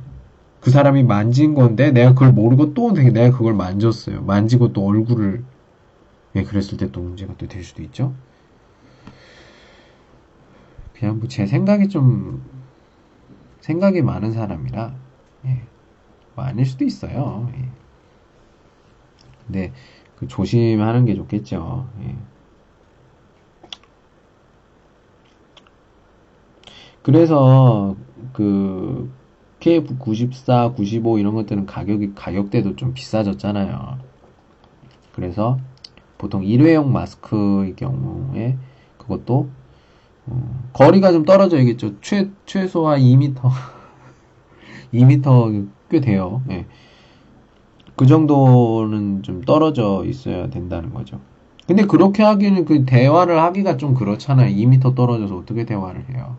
[0.62, 4.23] 그 사람이 만진 건데 내가 그걸 모르고 또 내가 그걸 만졌어요.
[4.23, 5.45] 만지고 또 얼굴을
[6.36, 8.15] 예, 그랬을 때 또 문제가 또 될 수도 있죠.
[10.93, 12.43] 그냥 뭐 제 생각이 좀
[13.62, 14.95] 생각이 많은 사람이라
[15.45, 15.70] 예.
[16.35, 17.49] 뭐 아닐 수도 있어요.
[17.55, 17.69] 예.
[19.45, 19.73] 근데
[20.17, 21.87] 그 조심하는 게 좋겠죠.
[22.03, 22.15] 예.
[27.03, 27.95] 그래서
[28.33, 29.11] 그
[29.59, 33.99] KF94, 95 이런 것들은 가격이 가격대도 좀 비싸졌잖아요.
[35.13, 35.59] 그래서
[36.17, 38.57] 보통 일회용 마스크의 경우에
[38.97, 39.49] 그것도
[40.27, 41.99] 어, 거리가 좀 떨어져야겠죠.
[42.01, 43.35] 최 최소한 2m
[44.93, 46.41] 2m 꽤 돼요.
[46.49, 46.65] 예.
[47.95, 51.19] 그 정도는 좀 떨어져 있어야 된다는 거죠.
[51.67, 54.49] 근데 그렇게 하기는 그 대화를 하기가 좀 그렇잖아요.
[54.56, 56.38] 2m 떨어져서 어떻게 대화를 해요.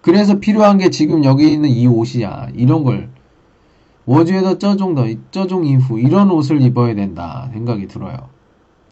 [0.00, 2.50] 그래서 필요한 게 지금 여기 있는 이 옷이야.
[2.54, 3.10] 이런 걸.
[4.06, 8.30] 워즈에다 쩌종 더, 쩌종 이후 이런 옷을 입어야 된다 생각이 들어요.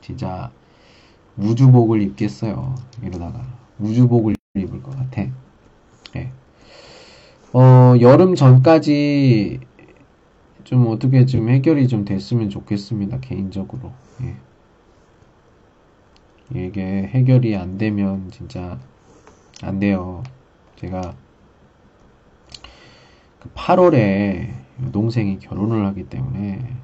[0.02, 0.50] 진짜
[1.38, 2.74] 우주복을 입겠어요.
[3.02, 3.40] 이러다가
[3.78, 5.22] 우주복을 입을 것 같아.
[6.12, 6.32] 네.
[7.58, 9.60] 어, 여름 전까지
[10.64, 13.20] 좀 어떻게 좀 해결이 좀 됐으면 좋겠습니다.
[13.20, 13.94] 개인적으로.
[14.20, 14.36] 예.
[16.54, 18.78] 이게 해결이 안 되면 진짜
[19.62, 20.22] 안 돼요.
[20.74, 21.16] 제가
[23.54, 26.76] 8월에 그 동생이 결혼을 하기 때문에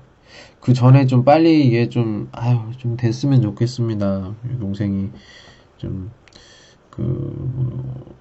[0.59, 4.35] 그 전에 좀 빨리 이게 좀 아유 좀 됐으면 좋겠습니다.
[4.59, 5.11] 동생이
[5.77, 6.11] 좀
[6.89, 8.17] 그, 뭐,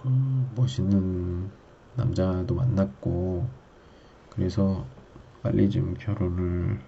[0.00, 0.08] 그
[0.54, 1.57] 멋있는
[1.98, 3.48] 남자도 만났고
[4.30, 4.86] 그래서
[5.42, 6.80] 빨리 좀 결혼을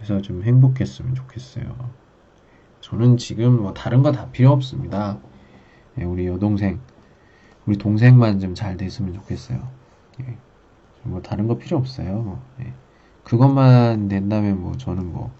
[0.00, 1.90] 해서 좀 행복했으면 좋겠어요.
[2.80, 5.18] 저는 지금 뭐 다른 거 다 필요 없습니다.
[5.98, 6.80] 예, 우리 여동생,
[7.66, 9.70] 우리 동생만 좀 잘 됐으면 좋겠어요.
[10.22, 10.38] 예,
[11.02, 12.42] 뭐 다른 거 필요 없어요.
[12.60, 12.74] 예,
[13.24, 15.34] 그것만 된다면 뭐 저는 뭐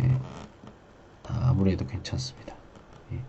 [0.00, 0.20] 예,
[1.24, 2.54] 아무래도 괜찮습니다.
[3.12, 3.24] 예.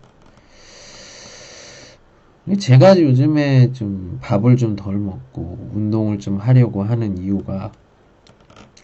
[2.58, 7.74] 제가 요즘에 좀 밥을 좀 덜 먹고 운동을 좀 하려고 하는 이유가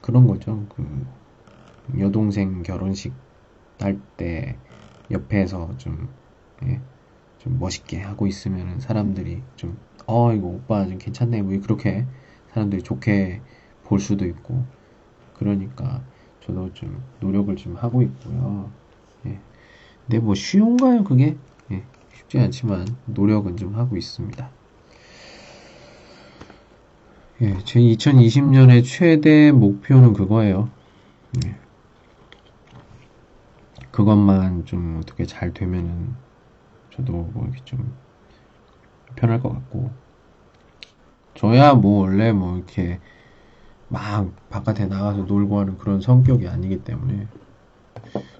[0.03, 0.67] 그런 거죠.
[0.71, 1.07] 그
[1.99, 3.17] 여동생 결혼식
[3.81, 4.61] 할 때
[5.11, 6.15] 옆에서 좀,
[6.65, 6.83] 예,
[7.39, 11.43] 좀 멋있게 하고 있으면 사람들이 좀, 어, 이거 오빠 좀 괜찮네.
[11.43, 12.09] 뭐 그렇게
[12.49, 13.45] 사람들이 좋게
[13.83, 14.69] 볼 수도 있고,
[15.35, 16.07] 그러니까
[16.41, 18.75] 저도 좀 노력을 좀 하고 있고요.
[19.27, 19.43] 예.
[20.07, 21.41] 근데 뭐 쉬운가요, 그게?
[22.27, 24.51] 예, 쉽지 않지만 노력은 좀 하고 있습니다.
[27.43, 30.71] 예, 제 2020년의 최대 목표는 그거예요.
[31.45, 31.55] 예.
[33.91, 36.15] 그것만 좀 어떻게 잘 되면은
[36.95, 37.97] 저도 뭐 이렇게 좀
[39.15, 39.91] 편할 것 같고
[41.35, 43.01] 저야 뭐 원래 뭐 이렇게
[43.89, 47.29] 막 바깥에 나가서 놀고 하는 그런 성격이 아니기 때문에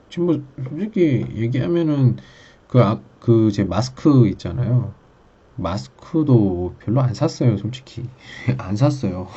[0.09, 2.17] 지금 뭐 솔직히 얘기하면은
[2.69, 4.95] 그그제 마스크 있잖아요
[5.57, 8.11] 마스크도 별로 안 샀어요, 솔직히.
[8.59, 9.29] 안 샀어요.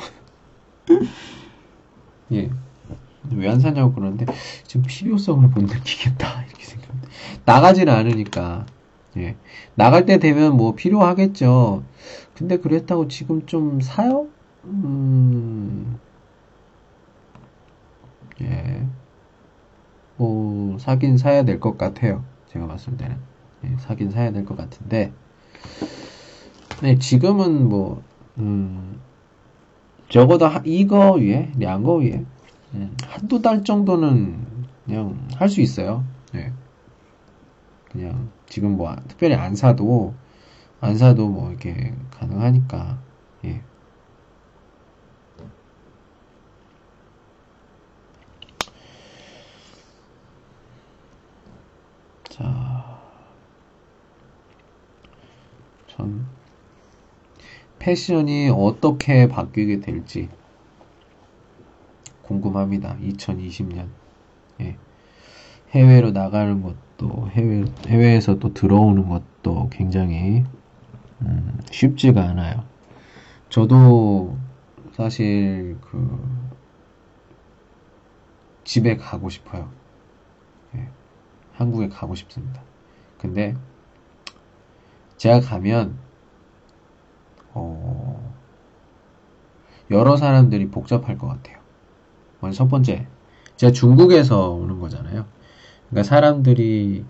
[2.32, 2.50] 예.
[3.32, 4.26] 왜 안 사냐고 그러는데,
[4.66, 6.44] 지금 필요성을 못 느끼겠다.
[6.46, 7.08] 이렇게 생각합니다.
[7.44, 8.66] 나가지는 않으니까.
[9.18, 9.38] 예.
[9.74, 11.88] 나갈 때 되면 뭐 필요하겠죠.
[12.34, 14.32] 근데 그랬다고 지금 좀 사요?
[14.64, 16.00] 음,
[18.40, 18.90] 예.
[20.16, 22.29] 뭐, 사긴 사야 될 것 같아요.
[22.50, 23.18] 제가 봤을 때는.
[23.64, 25.14] 예, 사긴 사야 될 것 같은데,
[26.82, 28.02] 네, 지금은 뭐,
[28.38, 29.02] 음,
[30.08, 32.26] 적어도 이거 위에, 량거 위에,
[32.74, 36.06] 음, 한두 달 정도는 그냥 할 수 있어요.
[36.32, 36.52] 네.
[37.84, 40.18] 그냥 지금 뭐 특별히 안 사도,
[40.80, 43.04] 안 사도 뭐 이렇게 가능하니까,
[43.46, 43.64] 예.
[52.40, 52.98] 자,
[55.88, 56.26] 전
[57.78, 60.30] 패션이 어떻게 바뀌게 될지
[62.22, 62.96] 궁금합니다.
[62.96, 63.88] 2020년.
[64.62, 64.76] 예.
[65.72, 70.44] 해외로 나가는 것도 해외 해외에서 또 들어오는 것도 굉장히
[71.20, 72.64] 음, 쉽지가 않아요.
[73.50, 74.38] 저도
[74.92, 76.18] 사실 그
[78.64, 79.68] 집에 가고 싶어요.
[80.76, 80.88] 예.
[81.60, 82.62] 한국에 가고 싶습니다.
[83.18, 83.54] 근데
[85.18, 85.98] 제가 가면
[87.52, 88.34] 어,
[89.90, 91.58] 여러 사람들이 복잡할 것 같아요.
[92.40, 93.06] 먼저 첫 번째,
[93.56, 95.26] 제가 중국에서 오는 거잖아요.
[95.90, 97.04] 그러니까 사람들이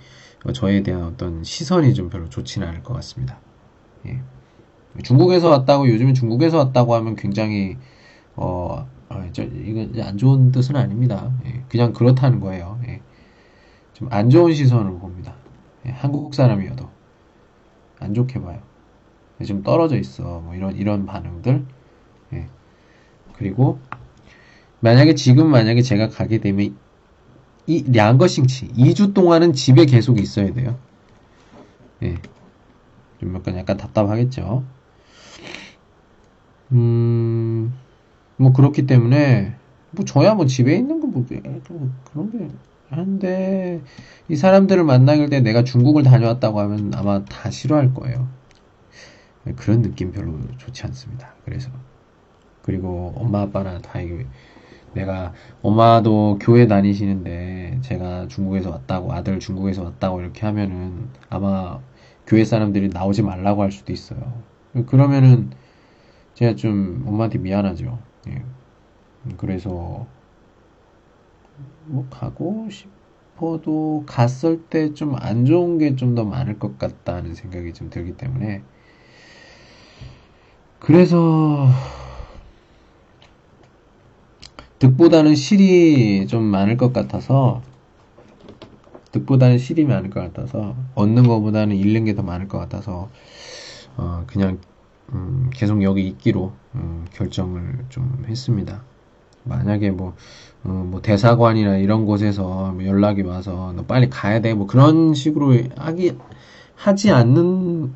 [0.52, 3.38] 저에 대한 어떤 시선이 좀 별로 좋지는 않을 것 같습니다.
[4.06, 4.20] 예.
[5.04, 7.76] 중국에서 왔다고 요즘에 중국에서 왔다고 하면 굉장히
[8.34, 11.30] 어, 어 저, 이거 안 좋은 뜻은 아닙니다.
[11.44, 11.62] 예.
[11.68, 12.79] 그냥 그렇다는 거예요.
[14.02, 14.04] 예.
[14.04, 15.34] 좀안 좋은 시선으로 봅니다.
[15.86, 15.90] 예.
[15.90, 16.88] 한국 사람이어도
[17.98, 18.60] 안 좋게 봐요.
[19.46, 20.40] 좀 떨어져 있어.
[20.40, 21.64] 뭐 이런 이런 반응들.
[22.34, 22.46] 예.
[23.34, 23.78] 그리고
[24.80, 26.76] 만약에 지금 만약에 제가 가게 되면
[27.66, 30.78] 이 량거싱치 2주 동안은 집에 계속 있어야 돼요.
[32.02, 32.16] 예.
[33.18, 34.64] 좀 약간 약간 답답하겠죠.
[36.72, 37.74] 음,
[38.36, 39.54] 뭐 그렇기 때문에
[39.90, 41.26] 뭐 저야 뭐 집에 있는 거뭐
[42.04, 42.48] 그런 게
[42.98, 43.82] 한데
[44.28, 48.28] 이 사람들을 만나길 때 내가 중국을 다녀왔다고 하면 아마 다 싫어할 거예요.
[49.56, 51.34] 그런 느낌 별로 좋지 않습니다.
[51.44, 51.70] 그래서
[52.62, 54.26] 그리고 엄마 아빠나 다 이게
[54.92, 55.32] 내가
[55.62, 61.80] 엄마도 교회 다니시는데 제가 중국에서 왔다고 아들 중국에서 왔다고 이렇게 하면은 아마
[62.26, 64.42] 교회 사람들이 나오지 말라고 할 수도 있어요.
[64.86, 65.50] 그러면은
[66.34, 67.98] 제가 좀 엄마한테 미안하죠.
[68.28, 68.44] 예.
[69.36, 70.06] 그래서
[71.86, 77.72] 뭐 가고 싶어도 갔을 때 좀 안 좋은 게 좀 더 많을 것 같다는 생각이
[77.74, 78.62] 좀 들기 때문에
[80.78, 81.68] 그래서
[84.78, 87.62] 득보다는 실이 좀 많을 것 같아서
[89.12, 93.10] 득보다는 실이 많을 것 같아서 얻는 것보다는 잃는 게 더 많을 것 같아서
[93.96, 94.58] 어, 그냥
[95.12, 98.84] 음, 계속 여기 있기로 음, 결정을 좀 했습니다.
[99.44, 100.14] 만약에 뭐,
[100.64, 105.54] 어, 뭐 대사관이나 이런 곳에서 뭐 연락이 와서 너 빨리 가야 돼 뭐 그런 식으로
[105.76, 106.18] 하기
[106.76, 107.92] 하지 않는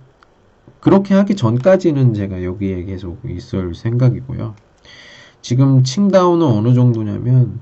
[0.81, 4.55] 그렇게 하기 전까지는 제가 여기에 계속 있을 생각이고요.
[5.41, 7.61] 지금 칭다오는 어느 정도냐면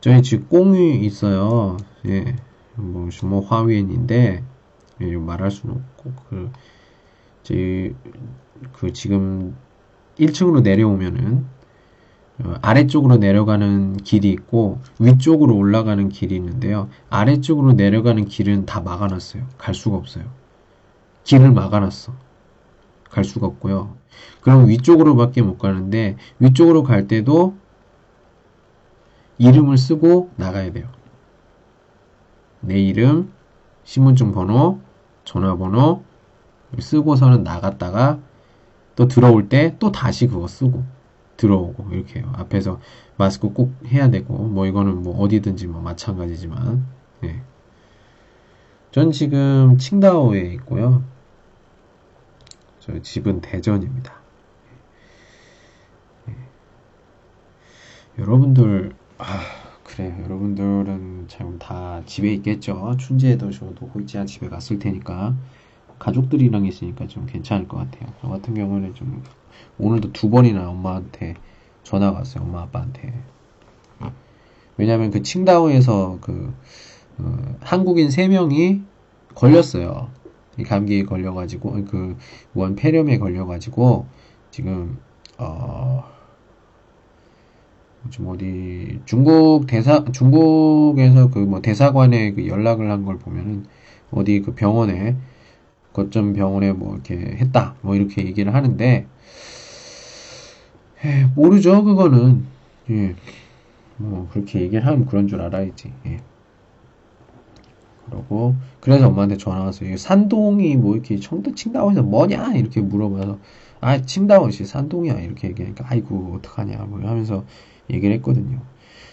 [0.00, 1.76] 저희 집 꽁이 있어요.
[2.06, 2.36] 예,
[2.76, 4.44] 뭐, 뭐 화위엔인데
[5.02, 6.50] 예, 말할 수는 없고 그,
[7.42, 7.94] 제,
[8.72, 9.56] 그 지금
[10.18, 11.55] 1층으로 내려오면은 어,
[12.60, 16.88] 아래쪽으로 내려가는 길이 있고 위쪽으로 올라가는 길이 있는데요.
[17.08, 19.44] 아래쪽으로 내려가는 길은 다 막아놨어요.
[19.56, 20.24] 갈 수가 없어요.
[21.24, 22.12] 길을 막아놨어.
[23.10, 23.96] 갈 수가 없고요.
[24.42, 27.56] 그럼 위쪽으로밖에 못 가는데 위쪽으로 갈 때도
[29.38, 30.88] 이름을 쓰고 나가야 돼요.
[32.60, 33.32] 내 이름,
[33.84, 34.80] 신분증 번호,
[35.24, 36.04] 전화번호
[36.78, 38.18] 쓰고서는 나갔다가
[38.94, 40.84] 또 들어올 때 또 다시 그거 쓰고
[41.36, 42.32] 들어오고 이렇게 해요.
[42.34, 42.80] 앞에서
[43.16, 46.86] 마스크 꼭 해야 되고 뭐 이거는 뭐 어디든지 뭐 마찬가지지만
[47.20, 47.42] 네.
[48.90, 51.04] 전 지금 칭다오에 있고요.
[52.80, 54.14] 저 집은 대전입니다.
[56.26, 56.34] 네.
[58.18, 59.40] 여러분들 아
[59.84, 60.16] 그래요.
[60.24, 62.96] 여러분들은 참다 집에 있겠죠.
[62.98, 65.34] 춘제에도 저도 호이지야 집에 갔을 테니까
[65.98, 68.12] 가족들이랑 있으니까 좀 괜찮을 것 같아요.
[68.20, 69.22] 저 같은 경우는 좀
[69.78, 71.34] 오늘도 두 번이나 엄마한테
[71.82, 72.44] 전화가 왔어요.
[72.44, 73.12] 엄마 아빠한테.
[74.78, 76.54] 왜냐면 그 칭다오에서 그
[77.18, 78.82] 어, 한국인 세 명이
[79.34, 80.10] 걸렸어요.
[80.66, 81.84] 감기에 걸려가지고
[82.52, 84.06] 그원 폐렴에 걸려가지고
[84.50, 84.98] 지금
[85.38, 86.04] 어.
[88.10, 93.66] 좀 어디 중국 대사 중국에서 그 뭐 대사관에 그 연락을 한 걸 보면은
[94.12, 95.16] 어디 그 병원에
[95.92, 99.06] 거점 병원에 뭐 이렇게 했다 뭐 이렇게 얘기를 하는데
[101.04, 102.44] 에, 모르죠 그거는
[102.90, 103.14] 예.
[103.98, 106.20] 뭐 그렇게 얘기를 하면 그런 줄 알아야지 예.
[108.06, 113.38] 그러고 그래서 엄마한테 전화 왔어요 산동이 뭐 이렇게 청도 칭다오에서 뭐냐 이렇게 물어봐서
[113.80, 117.44] 아 칭다오시 산동이야 이렇게 얘기하니까 아이고 어떡하냐 뭐 하면서
[117.90, 118.60] 얘기를 했거든요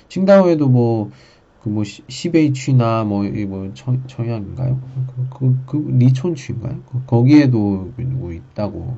[0.10, 1.12] 칭다오에도 뭐
[1.64, 4.82] 그뭐 시베이취나 뭐, 뭐 청, 청양인가요?
[5.16, 6.82] 그, 그, 그 리촌취인가요?
[6.92, 8.98] 그, 거기에도 뭐 있다고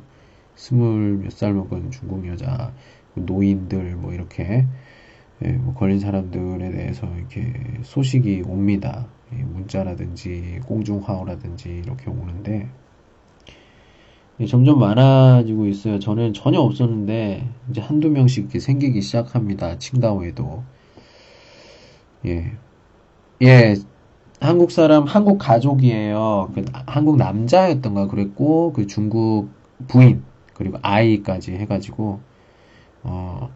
[0.55, 2.73] 스물 몇 살 먹은 중국 여자
[3.13, 4.67] 그 노인들 뭐 이렇게
[5.43, 7.53] 예, 뭐 걸린 사람들에 대해서 이렇게
[7.83, 9.07] 소식이 옵니다.
[9.33, 12.69] 예, 문자라든지 공중화호라든지 이렇게 오는데
[14.39, 15.99] 예, 점점 많아지고 있어요.
[15.99, 19.77] 저는 전혀 없었는데 이제 한두 명씩 이렇게 생기기 시작합니다.
[19.79, 20.65] 칭다오에도.
[22.25, 22.57] 예.
[23.43, 23.75] 예.
[24.41, 26.51] 한국 사람, 한국 가족이에요.
[26.55, 29.53] 그 한국 남자였던가 그랬고, 그 중국
[29.87, 30.25] 부인,
[30.55, 32.19] 그리고 아이까지 해가지고,
[33.03, 33.49] 어,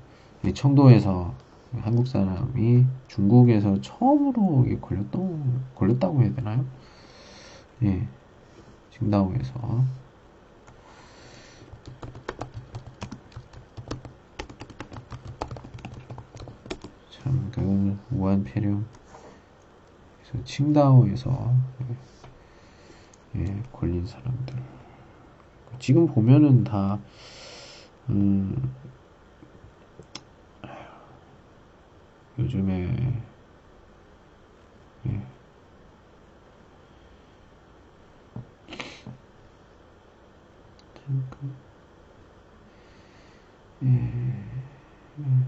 [0.53, 1.33] 청도에서
[1.81, 6.65] 한국 사람이 중국에서 처음으로 걸렸던, 걸렸다고 해야 되나요?
[7.83, 8.07] 예.
[8.91, 9.85] 칭다오에서.
[17.11, 18.85] 참, 그, 무한폐렴.
[20.21, 21.53] 그래서 칭다오에서,
[23.35, 24.78] 예, 예, 걸린 사람들.
[25.79, 26.99] 지금 보면은 다,
[28.09, 28.75] 음,
[32.37, 33.25] 요즘에,
[35.05, 35.11] 예.
[43.83, 43.89] 예.
[45.19, 45.47] 예.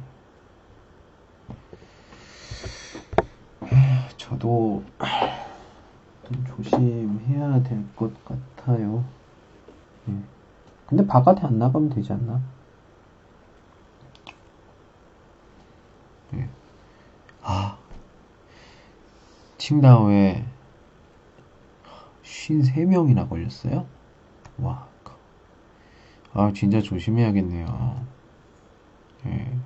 [4.17, 4.85] 저도
[6.23, 8.50] 좀 조심해야 될 것 같아요.
[10.91, 10.95] 예.
[10.97, 12.41] 근데 바깥에 안 나가면 되지 않나?
[16.33, 16.49] 예.
[17.41, 17.77] 아,
[19.57, 20.45] 칭다오에
[22.23, 23.87] 53명이나 걸렸어요?
[24.57, 24.87] 와,
[26.33, 28.05] 아, 진짜 조심해야겠네요.
[29.25, 29.57] 예.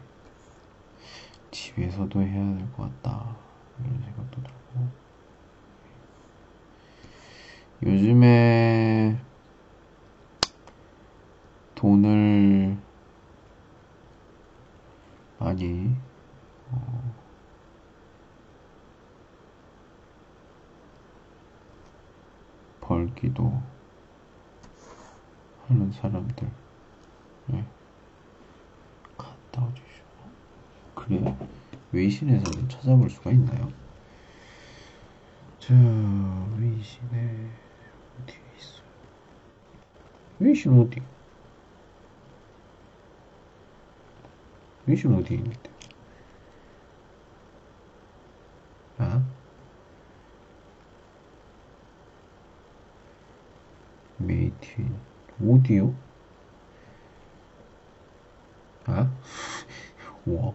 [1.52, 3.36] 집에서도 해야 될 것 같다.
[3.80, 4.90] 이런 생각도 들고
[7.84, 9.18] 요즘에
[11.76, 12.78] 돈을
[15.56, 15.96] 많이
[16.72, 17.14] 어,
[22.82, 23.62] 벌기도
[25.68, 26.48] 하는 사람들
[27.48, 27.66] 네.
[29.18, 30.06] 갔다 오주시오
[30.94, 31.38] 그래
[31.94, 33.72] 외신에서 찾아볼 수가 있나요?
[35.60, 35.74] 자,
[36.60, 37.50] 외신에
[38.22, 38.86] 어디에 있어요?
[40.40, 41.15] 위신 어디?
[44.88, 45.70] 위신 어디입니다.
[48.98, 49.24] 아?
[54.18, 55.00] 메이틴
[55.42, 55.94] 오디오?
[58.86, 59.12] 아?
[60.26, 60.54] 와.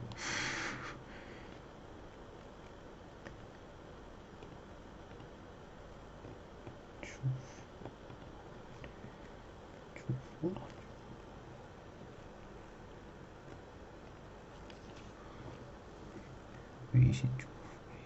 [17.01, 17.49] 위신 쪽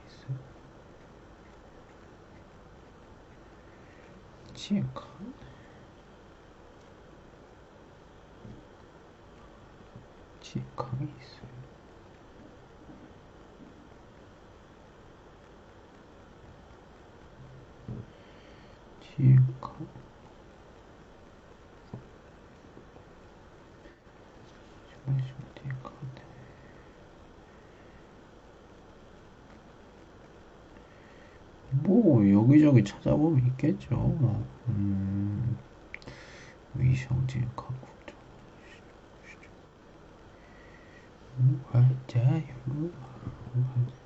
[0.06, 0.28] 있어?
[4.54, 5.08] 치카?
[10.40, 11.54] 치카가 있어요.
[19.02, 19.74] 치카?
[31.82, 32.24] 뭐
[32.84, 34.48] 찾아보면 있겠죠.
[34.68, 35.58] 음,
[36.74, 38.14] 위성진 가국적
[41.72, 42.40] 맞아요.
[42.66, 44.03] 이건가요?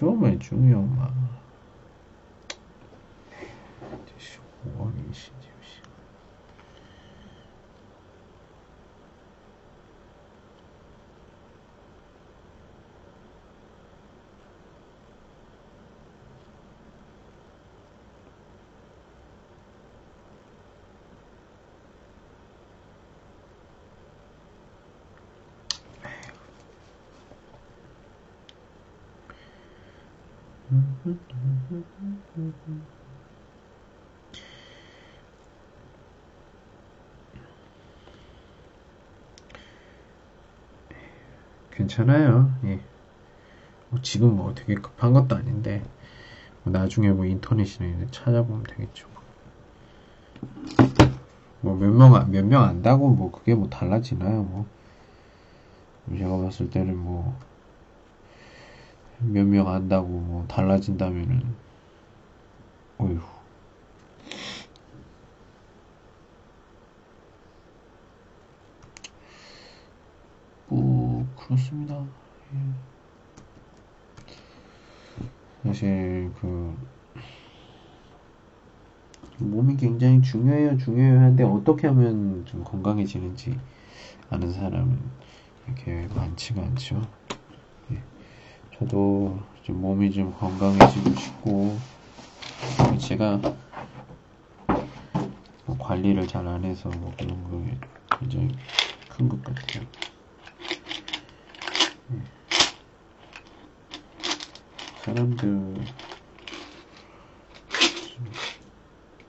[0.00, 1.10] 물론 시험에 중요마.
[4.78, 5.30] 5원이시.
[41.70, 42.52] 괜찮아요.
[42.64, 42.80] 예.
[43.88, 45.82] 뭐 지금 뭐 되게 급한 것도 아닌데
[46.62, 49.08] 뭐 나중에 뭐 인터넷이나 찾아보면 되겠죠.
[51.62, 54.42] 뭐 몇 명 몇 명 안다고 뭐 그게 뭐 달라지나요?
[54.44, 54.66] 뭐
[56.16, 57.38] 제가 봤을 때는 뭐
[59.20, 61.54] 몇 명 안다고 뭐 달라진다면은
[62.98, 63.20] 어휴
[70.68, 72.06] 뭐 그렇습니다.
[72.54, 72.58] 예.
[75.64, 76.76] 사실 그
[79.38, 83.58] 몸이 굉장히 중요해요, 중요해요 하는데 어떻게 하면 좀 건강해지는지
[84.30, 84.98] 아는 사람은
[85.66, 87.02] 이렇게 많지가 않죠.
[88.80, 88.86] 예.
[88.86, 91.78] 저도 좀 몸이 좀 건강해지고 싶고
[92.98, 93.40] 제가
[95.66, 97.62] 뭐 관리를 잘 안 해서 뭐 그런 거
[98.18, 98.48] 굉장히
[99.08, 99.86] 큰 것 같아요.
[105.04, 105.74] 사람들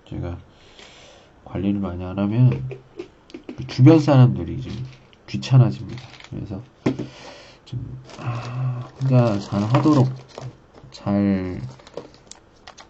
[0.05, 0.39] 제가
[1.45, 2.69] 관리를 많이 안 하면
[3.57, 4.89] 그 주변 사람들이 좀
[5.27, 6.09] 귀찮아집니다.
[6.29, 6.63] 그래서
[7.71, 10.13] 좀 아, 혼자 잘 하도록
[10.91, 11.69] 잘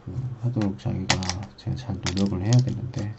[0.06, 0.12] 그,
[0.42, 3.16] 하도록 자기가 제가 잘 노력을 해야 되는데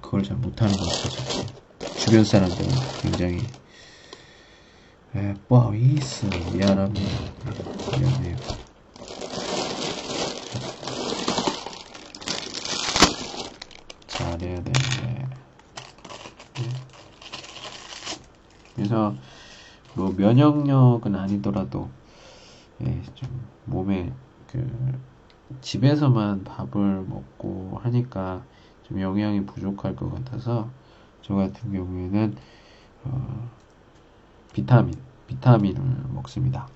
[0.00, 1.56] 그걸 잘 못하는 것 같아서
[1.94, 3.52] 주변 사람들은 굉장히
[5.14, 7.34] 에, 뽀아이스 미안합니다.
[7.90, 8.40] 미안해요.
[14.06, 15.28] 잘해야 되는데.
[18.91, 19.15] 그래서
[19.95, 21.89] 뭐 면역력은 아니더라도
[22.81, 23.29] 예, 좀
[23.65, 24.11] 몸에
[24.47, 24.67] 그
[25.61, 28.43] 집에서만 밥을 먹고 하니까
[28.83, 30.69] 좀 영양이 부족할 것 같아서
[31.21, 32.35] 저 같은 경우에는
[33.05, 33.49] 어,
[34.53, 34.95] 비타민,
[35.27, 35.81] 비타민을
[36.13, 36.67] 먹습니다.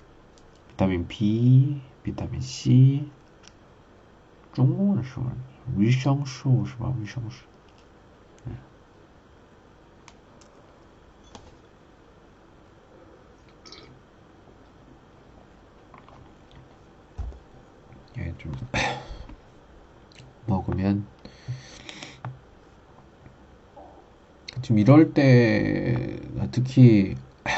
[0.68, 3.08] 비타민 B, 비타민 C,
[4.52, 5.18] 中文是
[5.78, 6.92] 维生素是吧？
[7.00, 7.44] 维生素。
[18.17, 18.51] 이렇게 좀
[20.47, 21.07] 먹으면
[24.61, 26.19] 지금 이럴 때
[26.51, 27.15] 특히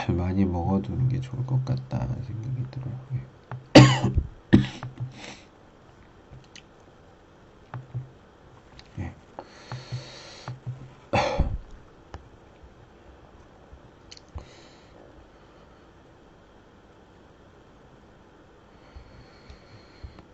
[0.10, 3.00] 많이 먹어두는 게 좋을 것 같다 생각이 들어요.
[3.14, 3.20] 예.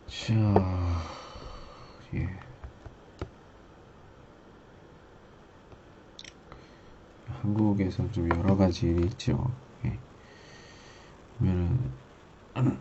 [0.07, 0.33] 자,
[2.15, 2.27] 예.
[7.27, 9.51] 한국에서 좀 여러 가지 일이 있죠.
[9.83, 9.99] 예.
[11.37, 11.91] 보면은,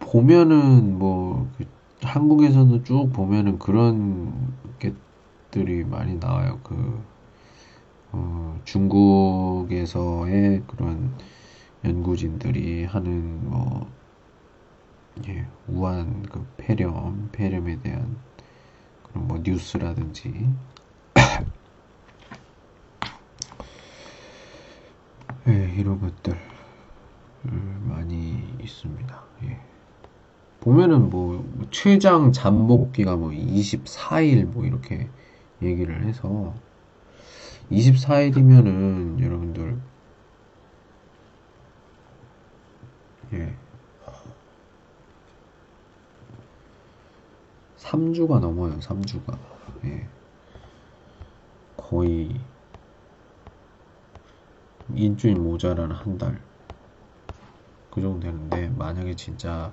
[0.00, 1.64] 보면은 뭐, 그
[2.02, 6.58] 한국에서는 쭉 보면은 그런 게들이 많이 나와요.
[6.64, 7.00] 그,
[8.10, 11.16] 어, 중국에서의 그런
[11.84, 13.88] 연구진들이 하는 뭐,
[15.28, 18.16] 예, 우한 그 폐렴, 폐렴에 대한
[19.04, 20.48] 그런 뭐 뉴스라든지,
[25.82, 26.38] 것들
[27.42, 29.22] 많이 있습니다.
[29.44, 29.60] 예.
[30.60, 35.08] 보면은 뭐 최장 잠복기가 뭐 24일 뭐 이렇게
[35.60, 36.54] 얘기를 해서
[37.70, 39.78] 24일이면은 여러분들
[43.34, 43.54] 예.
[47.78, 49.38] 3주가 넘어요, 3주가.
[49.84, 50.06] 예.
[51.76, 52.40] 거의
[54.94, 56.40] 일주일 모자라는 한 달.
[57.90, 59.72] 그 정도 되는데, 만약에 진짜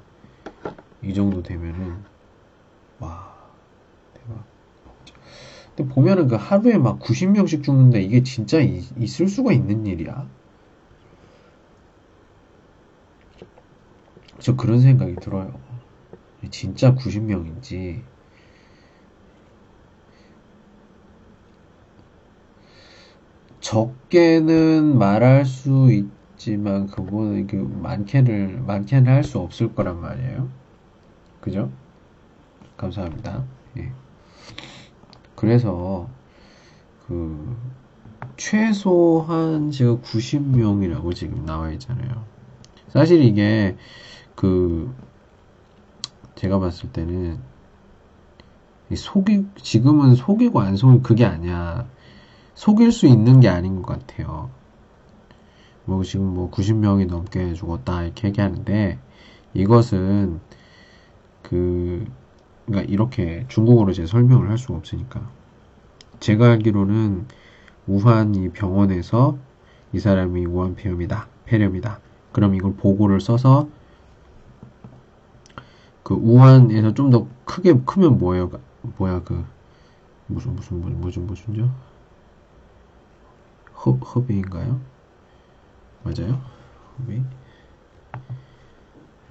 [1.01, 2.03] 이 정도 되면은,
[2.99, 3.35] 와,
[4.13, 4.45] 대박.
[5.75, 10.29] 근데 보면은 그 하루에 막 90명씩 죽는데 이게 진짜 이, 있을 수가 있는 일이야?
[14.39, 15.61] 저 그런 생각이 들어요.
[16.49, 18.10] 진짜 90명인지.
[23.61, 30.49] 적게는 말할 수 있지만 그거는 그 많게는 많게는 할 수 없을 거란 말이에요.
[31.39, 31.71] 그죠?
[32.77, 33.43] 감사합니다.
[33.77, 33.91] 예.
[35.35, 36.09] 그래서
[37.07, 37.55] 그
[38.37, 42.25] 최소한 지금 90명이라고 지금 나와 있잖아요.
[42.89, 43.77] 사실 이게
[44.35, 44.93] 그
[46.35, 47.39] 제가 봤을 때는
[48.93, 51.87] 속이 지금은 속이고 안 속이고 그게 아니야.
[52.55, 54.49] 속일 수 있는 게 아닌 것 같아요.
[55.85, 58.99] 뭐 지금 뭐 90명이 넘게 죽었다 이렇게 얘기하는데
[59.53, 60.39] 이것은
[61.41, 62.05] 그
[62.65, 65.27] 그러니까 이렇게 중국어로 제 설명을 할 수가 없으니까
[66.19, 67.25] 제가 알기로는
[67.87, 69.37] 우한 이 병원에서
[69.93, 71.99] 이 사람이 우한 폐렴이다 폐렴이다
[72.31, 73.67] 그럼 이걸 보고를 써서
[76.03, 78.49] 그 우한에서 좀 더 크게 크면 뭐예요?
[78.97, 79.43] 뭐야 그
[80.27, 81.69] 무슨 무슨 무슨 무슨 무슨죠?
[83.85, 84.79] 허 허베인가요?
[86.03, 86.41] 맞아요?
[86.99, 87.23] 허베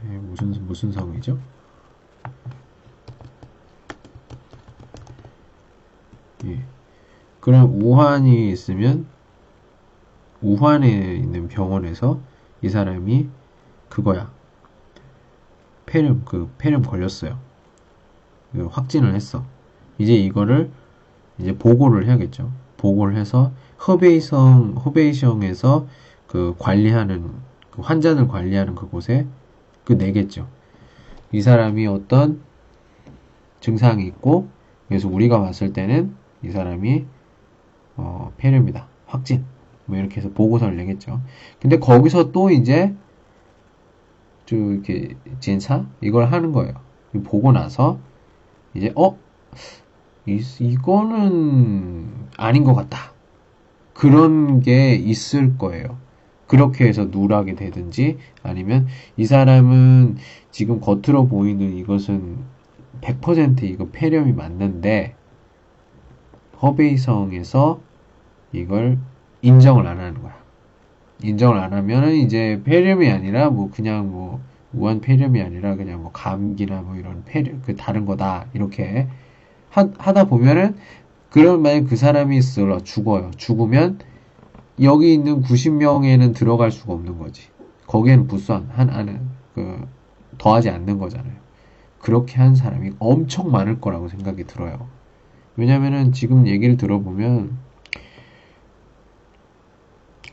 [0.05, 1.39] 예, 무슨 무슨 성이죠?
[6.47, 6.65] 예.
[7.41, 9.07] 그럼 우한이 있으면
[10.43, 12.21] 우한에 있는 병원에서
[12.63, 13.29] 이 사람이
[13.89, 14.33] 그거야.
[15.87, 17.39] 폐렴 그 폐렴 걸렸어요.
[18.71, 19.45] 확진을 했어.
[19.99, 20.71] 이제 이거를
[21.39, 22.51] 이제 보고를 해야겠죠.
[22.79, 23.53] 보고를 해서
[23.87, 25.87] 허베이성 허베이성에서
[26.27, 27.31] 그 관리하는
[27.71, 29.27] 그 환자를 관리하는 그곳에
[29.85, 30.47] 그 내겠죠.
[31.33, 32.43] 이 사람이 어떤
[33.61, 34.49] 증상이 있고
[34.89, 37.07] 그래서 우리가 봤을 때는 이 사람이
[37.97, 39.45] 어, 폐렴이다 확진
[39.87, 41.21] 뭐 이렇게 해서 보고서를 내겠죠.
[41.61, 42.95] 근데 거기서 또 이제
[44.47, 46.75] 쭉 이렇게 진사 이걸 하는 거예요.
[47.25, 47.99] 보고 나서
[48.75, 49.19] 이제 어
[50.27, 53.13] 이, 이거는 아닌 것 같다.
[54.01, 55.99] 그런 게 있을 거예요.
[56.47, 58.89] 그렇게 해서 누락이 되든지 아니면
[59.19, 60.17] 이 사람은
[60.51, 62.39] 지금 겉으로 보이는 이것은
[63.03, 65.15] 100% 이거 폐렴이 맞는데
[66.63, 67.83] 허베이성에서
[68.53, 68.97] 이걸
[69.43, 70.35] 인정을 안 하는 거야.
[71.23, 74.41] 인정을 안 하면은 이제 폐렴이 아니라 뭐 그냥 뭐
[74.73, 79.09] 우한 폐렴이 아니라 그냥 뭐 감기나 뭐 이런 폐렴 그 다른 거다 이렇게
[79.69, 80.77] 하, 하다 보면은
[81.31, 83.31] 그런 만약 그 사람이 있어 죽어요.
[83.37, 84.01] 죽으면
[84.83, 87.49] 여기 있는 90명에는 들어갈 수가 없는 거지.
[87.87, 89.21] 거기에는 부수한 한 안은
[89.55, 89.87] 그
[90.39, 91.35] 더하지 않는 거잖아요.
[91.99, 94.89] 그렇게 한 사람이 엄청 많을 거라고 생각이 들어요.
[95.57, 97.59] 왜냐면은 지금 얘기를 들어보면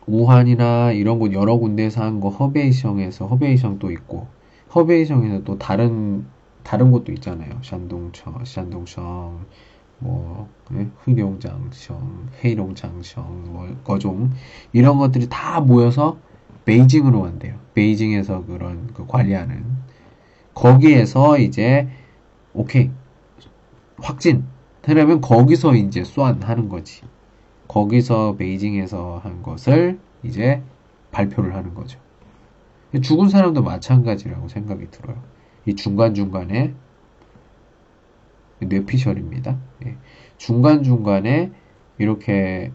[0.08, 4.28] 우한이나 이런 곳 여러 군데에서 한 거 허베이성에서 허베이성도 있고
[4.74, 6.26] 허베이성에서 또 다른
[6.64, 7.60] 다른 곳도 있잖아요.
[7.62, 9.46] 샨동청, 샨동청,
[10.00, 10.90] 뭐 네?
[11.04, 14.32] 흐룡장성, 헤이롱장성, 뭐 거종
[14.74, 16.18] 이런 것들이 다 모여서
[16.66, 17.56] 베이징으로 간대요.
[17.74, 19.64] 베이징에서 그런 그 관리하는
[20.54, 21.88] 거기에서 이제
[22.54, 22.92] 오케이
[23.98, 24.46] 확진
[24.84, 27.02] 하려면 거기서 이제 쏘안하는 거지.
[27.68, 30.62] 거기서 베이징에서 한 것을 이제
[31.12, 32.00] 발표를 하는 거죠.
[33.02, 35.22] 죽은 사람도 마찬가지라고 생각이 들어요.
[35.66, 36.74] 이 중간중간에
[38.60, 39.58] 뇌피셜입니다.
[39.86, 39.98] 예.
[40.38, 41.52] 중간중간에
[41.98, 42.72] 이렇게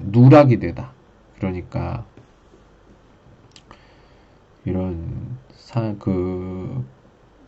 [0.00, 0.92] 누락이 되다.
[1.36, 2.04] 그러니까
[4.64, 6.84] 이런 사, 그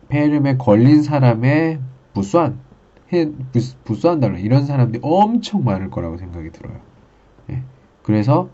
[0.09, 1.79] 폐렴에 걸린 사람의
[2.13, 2.59] 부수한
[3.13, 3.31] 해,
[3.83, 6.79] 부 수한다는 이런 사람들이 엄청 많을 거라고 생각이 들어요.
[7.49, 7.63] 예.
[8.03, 8.49] 그래서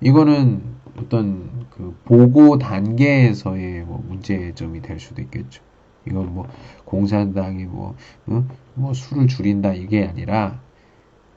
[0.00, 0.62] 이거는
[0.98, 5.62] 어떤 그 보고 단계에서의 뭐 문제점이 될 수도 있겠죠.
[6.06, 6.48] 이건 뭐
[6.92, 8.46] 공산당이 뭐, 어?
[8.74, 10.60] 뭐 술을 줄인다 이게 아니라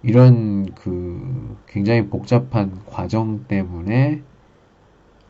[0.04, 4.22] 이런 그 굉장히 복잡한 과정 때문에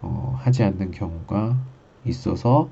[0.02, 1.56] 어, 하지 않는 경우가
[2.06, 2.70] 있어서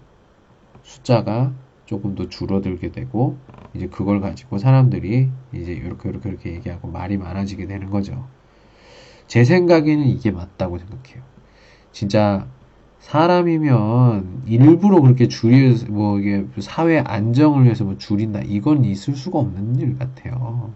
[0.82, 1.54] 숫자가
[1.86, 3.38] 조금 더 줄어들게 되고
[3.76, 8.28] 이제 그걸 가지고 사람들이 이제 이렇게 이렇게 이렇게 얘기하고 말이 많아지게 되는 거죠.
[9.28, 11.24] 제 생각에는 이게 맞다고 생각해요.
[11.92, 12.48] 진짜
[13.04, 19.76] 사람이면 일부러 그렇게 줄이 뭐 이게 사회 안정을 위해서 뭐 줄인다 이건 있을 수가 없는
[19.76, 20.74] 일 같아요.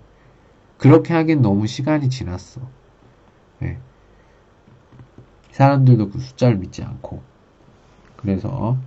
[0.77, 2.61] 그렇게 하기엔 너무 시간이 지났어.
[3.59, 3.79] 네.
[5.51, 7.21] 사람들도 그 숫자를 믿지 않고
[8.17, 8.77] 그래서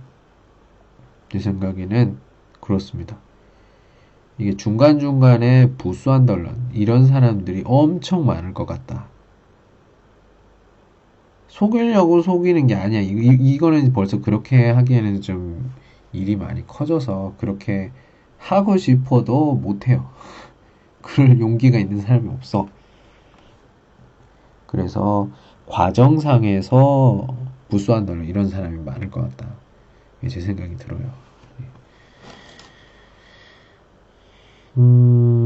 [1.31, 2.17] 제 생각에는
[2.61, 3.17] 그렇습니다.
[4.37, 9.07] 이게 중간중간에 부수한 덜런 이런 사람들이 엄청 많을 것 같다.
[11.51, 13.01] 속이려고 속이는 게 아니야.
[13.01, 15.73] 이, 이, 거는 벌써 그렇게 하기에는 좀
[16.13, 17.91] 일이 많이 커져서 그렇게
[18.37, 20.09] 하고 싶어도 못해요.
[21.03, 22.69] 그럴 용기가 있는 사람이 없어.
[24.65, 25.29] 그래서
[25.67, 27.27] 과정상에서
[27.69, 29.53] 부수한다는 이런 사람이 많을 것 같다.
[30.29, 31.11] 제 생각이 들어요.
[34.77, 35.40] 음,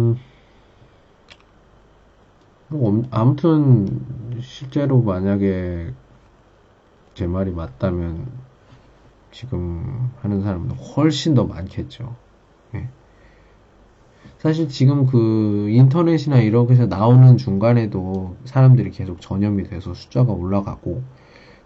[2.68, 3.88] 뭐, 아무튼,
[4.42, 5.94] 실제로 만약에
[7.14, 8.28] 제 말이 맞다면
[9.32, 12.16] 지금 하는 사람은 훨씬 더 많겠죠.
[12.74, 12.90] 네.
[14.38, 21.04] 사실 지금 그 인터넷이나 곳에서 나오는 중간에도 사람들이 계속 전염이 돼서 숫자가 올라가고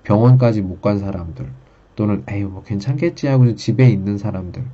[0.04, 1.52] 병원까지 못 간 사람들
[1.96, 4.66] 또는 에이 뭐 괜찮겠지 하고 집에 있는 사람들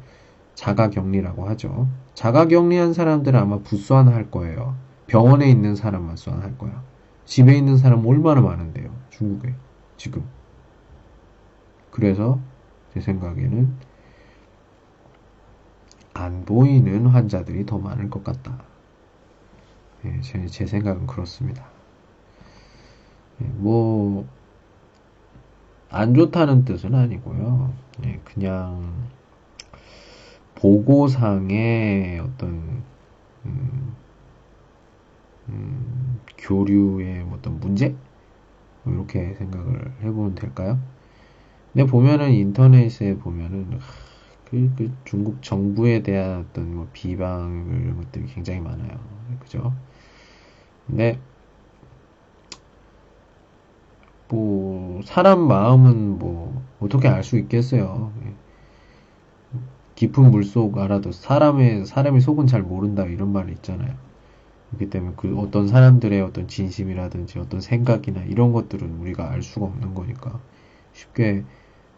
[0.55, 1.89] 자가 격리라고 하죠.
[2.13, 4.77] 자가 격리한 사람들은 아마 부수한 할 거예요.
[5.07, 6.83] 병원에 있는 사람만 수환할 거야.
[7.25, 8.93] 집에 있는 사람 얼마나 많은데요.
[9.09, 9.53] 중국에
[9.97, 10.23] 지금.
[11.91, 12.39] 그래서
[12.93, 13.73] 제 생각에는
[16.13, 18.63] 안 보이는 환자들이 더 많을 것 같다.
[20.05, 21.65] 예, 제, 제, 생각은 그렇습니다.
[23.41, 24.25] 예, 뭐,
[25.89, 27.73] 안 좋다는 뜻은 아니고요.
[28.05, 29.09] 예, 그냥,
[30.55, 32.83] 보고상의 어떤, 음,
[33.45, 33.95] 음,
[36.45, 37.95] 교류의 어떤 문제?
[38.83, 40.79] 뭐 이렇게 생각을 해보면 될까요?
[41.73, 43.79] 근데 보면은 인터넷에 보면은
[44.45, 48.89] 그, 그 중국 정부에 대한 어떤 뭐 비방 이런 것들이 굉장히 많아요.
[49.39, 49.73] 그죠?
[50.87, 51.19] 근데
[54.27, 58.13] 뭐 사람 마음은 뭐 어떻게 알 수 있겠어요.
[58.25, 58.35] 예.
[59.95, 63.95] 깊은 물속 알아도 사람의 사람의 속은 잘 모른다 이런 말이 있잖아요.
[64.69, 69.93] 그렇기 때문에 그 어떤 사람들의 어떤 진심이라든지 어떤 생각이나 이런 것들은 우리가 알 수가 없는
[69.93, 70.39] 거니까
[70.93, 71.43] 쉽게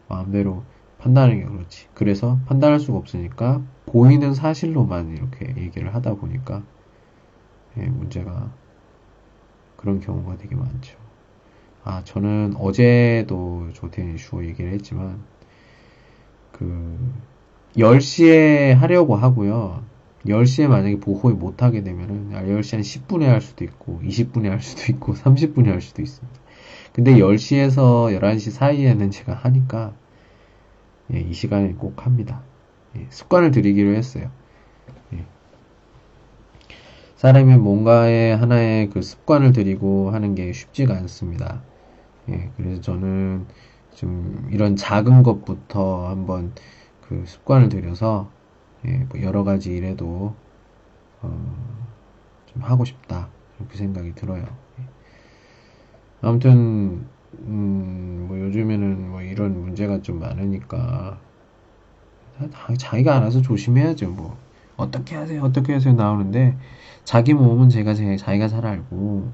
[0.08, 0.64] 마음대로
[1.00, 1.88] 판단하는 게 그렇지.
[1.94, 6.64] 그래서 판단할 수가 없으니까 보이는 사실로만 이렇게 얘기를 하다 보니까
[7.78, 8.52] 예, 문제가
[9.76, 10.98] 그런 경우가 되게 많죠.
[11.84, 15.24] 아, 저는 어제도 조태인 이슈 얘기를 했지만
[16.52, 16.98] 그
[17.78, 19.84] 10시에 하려고 하고요.
[20.28, 25.14] 10시에 만약에 보호를 못하게 되면은 10시 한 10분에 할 수도 있고 20분에 할 수도 있고
[25.16, 26.40] 30분에 할 수도 있습니다.
[26.94, 29.94] 근데 10시에서 11시 사이에는 제가 하니까
[31.14, 32.42] 예, 이 시간에 꼭 합니다.
[32.98, 34.30] 예, 습관을 들이기로 했어요.
[35.14, 35.24] 예.
[37.16, 41.62] 사람이 뭔가에 하나의 그 습관을 들이고 하는 게 쉽지가 않습니다.
[42.30, 43.46] 예, 그래서 저는
[43.96, 46.52] 좀 이런 작은 것부터 한번
[47.08, 48.30] 그 습관을 들여서
[48.86, 50.36] 예, 뭐 여러 가지 일에도
[51.22, 51.88] 어,
[52.48, 54.58] 좀 하고 싶다 이렇게 생각이 들어요.
[54.80, 54.90] 예.
[56.22, 57.10] 아무튼
[57.40, 61.22] 음, 뭐 요즘에는 뭐 이런 문제가 좀 많으니까
[62.78, 64.12] 자기가 알아서 조심해야죠.
[64.12, 64.38] 뭐
[64.76, 66.58] 어떻게 하세요, 어떻게 하세요 나오는데
[67.04, 69.34] 자기 몸은 제가 자기가 잘 알고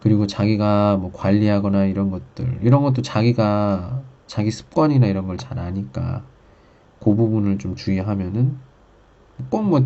[0.00, 6.24] 그리고 자기가 뭐 관리하거나 이런 것들 이런 것도 자기가 자기 습관이나 이런 걸 잘 아니까
[7.00, 8.58] 그 부분을 좀 주의하면은
[9.50, 9.84] 꼭뭐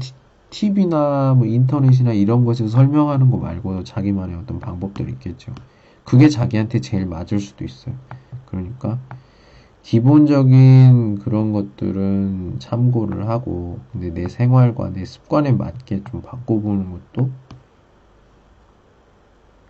[0.51, 5.55] TV나 뭐 인터넷이나 이런 것에서 설명하는 거 말고 자기만의 어떤 방법들이 있겠죠.
[6.05, 7.95] 그게 자기한테 제일 맞을 수도 있어요.
[8.47, 8.99] 그러니까
[9.83, 17.31] 기본적인 그런 것들은 참고를 하고 근데 내 생활과 내 습관에 맞게 좀 바꿔보는 것도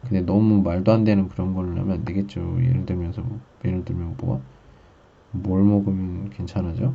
[0.03, 2.59] 근데 너무 말도 안 되는 그런 걸로 하면 안 되겠죠.
[2.61, 4.43] 예를 들면서 뭐, 예를 들면 뭐가
[5.31, 6.93] 뭘 먹으면 괜찮아져?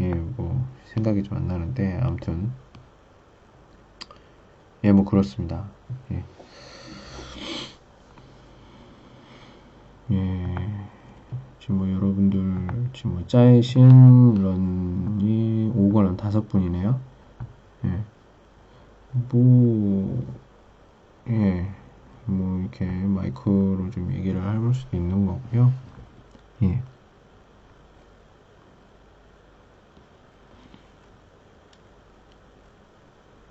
[0.00, 2.52] 예, 뭐 생각이 좀 안 나는데 아무튼
[4.84, 5.68] 예, 뭐 그렇습니다.
[6.12, 6.24] 예.
[10.12, 10.54] 예.
[11.58, 17.00] 지금 뭐 여러분들 지금 뭐 짜이신 런이 5권은 다섯 분이네요.
[17.86, 18.04] 예.
[19.30, 20.24] 뭐
[21.28, 21.68] 예.
[22.26, 25.72] 뭐 이렇게 마이크로 좀 얘기를 해볼 수도 있는 거고요.
[26.62, 26.82] 예.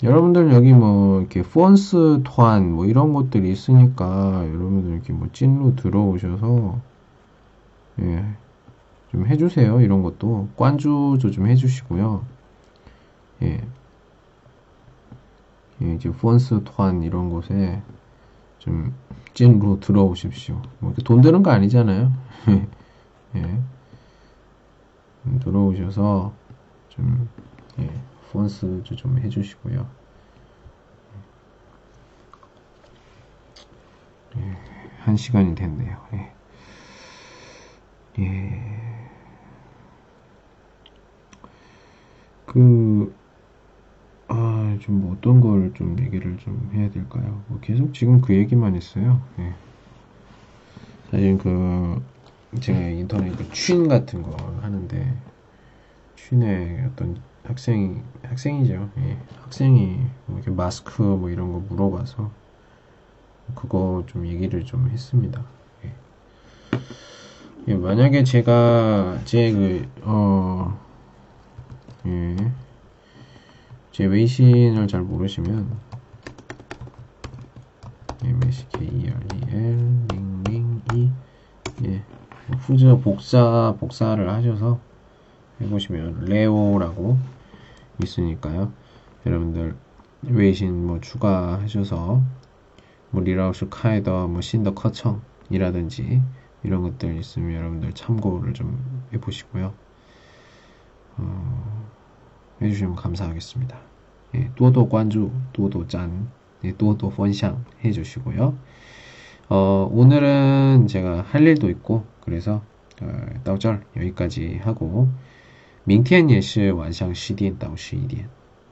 [0.03, 6.79] 여러분들 여기 뭐 이렇게 폰스 토한 뭐 이런 것들이 있으니까 여러분들 이렇게 뭐 찐로 들어오셔서
[8.01, 8.25] 예.
[9.11, 9.79] 좀 해주세요.
[9.79, 12.25] 이런 것도 관주도 좀 해주시고요.
[13.43, 13.61] 예.
[15.81, 17.81] 예, 이제 폰스 토한 이런 곳에
[18.59, 18.93] 좀
[19.33, 20.61] 찐으로 들어오십시오.
[20.79, 22.11] 뭐돈 드는 거 아니잖아요.
[23.35, 23.59] 예.
[25.39, 26.33] 들어오셔서
[26.89, 27.27] 좀
[27.79, 27.89] 예,
[28.35, 29.95] 폰스도 좀 해주시고요.
[34.37, 34.59] 예,
[34.97, 36.07] 한 시간이 됐네요.
[36.13, 36.35] 예.
[38.17, 39.15] 예.
[42.45, 43.15] 그,
[44.27, 47.43] 아, 좀 뭐 어떤 걸 좀 얘기를 좀 해야 될까요?
[47.47, 49.27] 뭐 계속 지금 그 얘기만 했어요.
[49.39, 49.55] 예.
[51.09, 52.05] 사실 그,
[52.61, 55.23] 제가 인터넷 그취 같은 거 하는데,
[56.15, 58.89] 취의 어떤 학생이, 학생이죠.
[58.97, 59.17] 예.
[59.43, 62.31] 학생이 뭐 이렇게 마스크 뭐 이런 거 물어봐서,
[63.53, 65.43] 그거 좀 얘기를 좀 했습니다.
[65.83, 65.93] 예.
[67.67, 70.79] 예, 만약에 제가 제 그, 어,
[72.07, 72.35] 예.
[73.91, 75.85] 제 웨이신을 잘 모르시면,
[78.23, 81.11] M-S-K-E-R-E-L, 링링, E,
[81.85, 82.03] 예.
[82.59, 84.79] 후즈 복사, 복사를 하셔서
[85.61, 87.34] 해보시면, 레오라고
[88.03, 88.71] 있으니까요.
[89.25, 89.75] 여러분들,
[90.23, 92.21] 웨이신 뭐 추가하셔서,
[93.11, 96.21] 뭐 리라우스 카에더, 뭐 신더 커청이라든지,
[96.63, 98.83] 이런 것들 있으면 여러분들 참고를 좀
[99.13, 99.73] 해보시고요.
[101.17, 101.87] 어,
[102.61, 103.77] 해주시면 감사하겠습니다.
[104.35, 106.29] 예, 또도 관주, 또도 짠,
[106.63, 108.57] 예, 또도 펀샹 해주시고요.
[109.49, 112.63] 어, 오늘은 제가 할 일도 있고 그래서
[113.01, 115.09] 어, 到这 여기까지 하고
[115.87, 118.27] 明天 예시 완상 시디엔 따오 시디엔.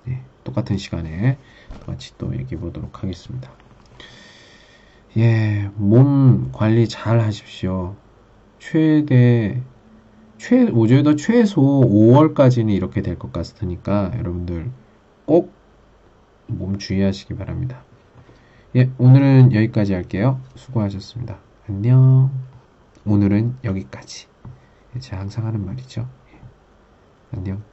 [0.06, 1.38] 네, 똑같은 시간에
[1.86, 3.52] 같이 또 얘기해 보도록 하겠습니다.
[5.18, 7.96] 예, 몸 관리 잘 하십시오.
[8.60, 9.62] 최대
[10.40, 14.72] 최 오늘도 최소 5월까지는 이렇게 될 것 같으니까 여러분들
[15.26, 15.54] 꼭
[16.48, 17.84] 몸 주의하시기 바랍니다.
[18.76, 20.42] 예, 오늘은 여기까지 할게요.
[20.56, 21.40] 수고하셨습니다.
[21.70, 22.32] 안녕.
[23.06, 24.28] 오늘은 여기까지.
[24.96, 26.08] 예， 제가 항상 하는 말이죠.
[27.34, 27.64] 예, 안녕.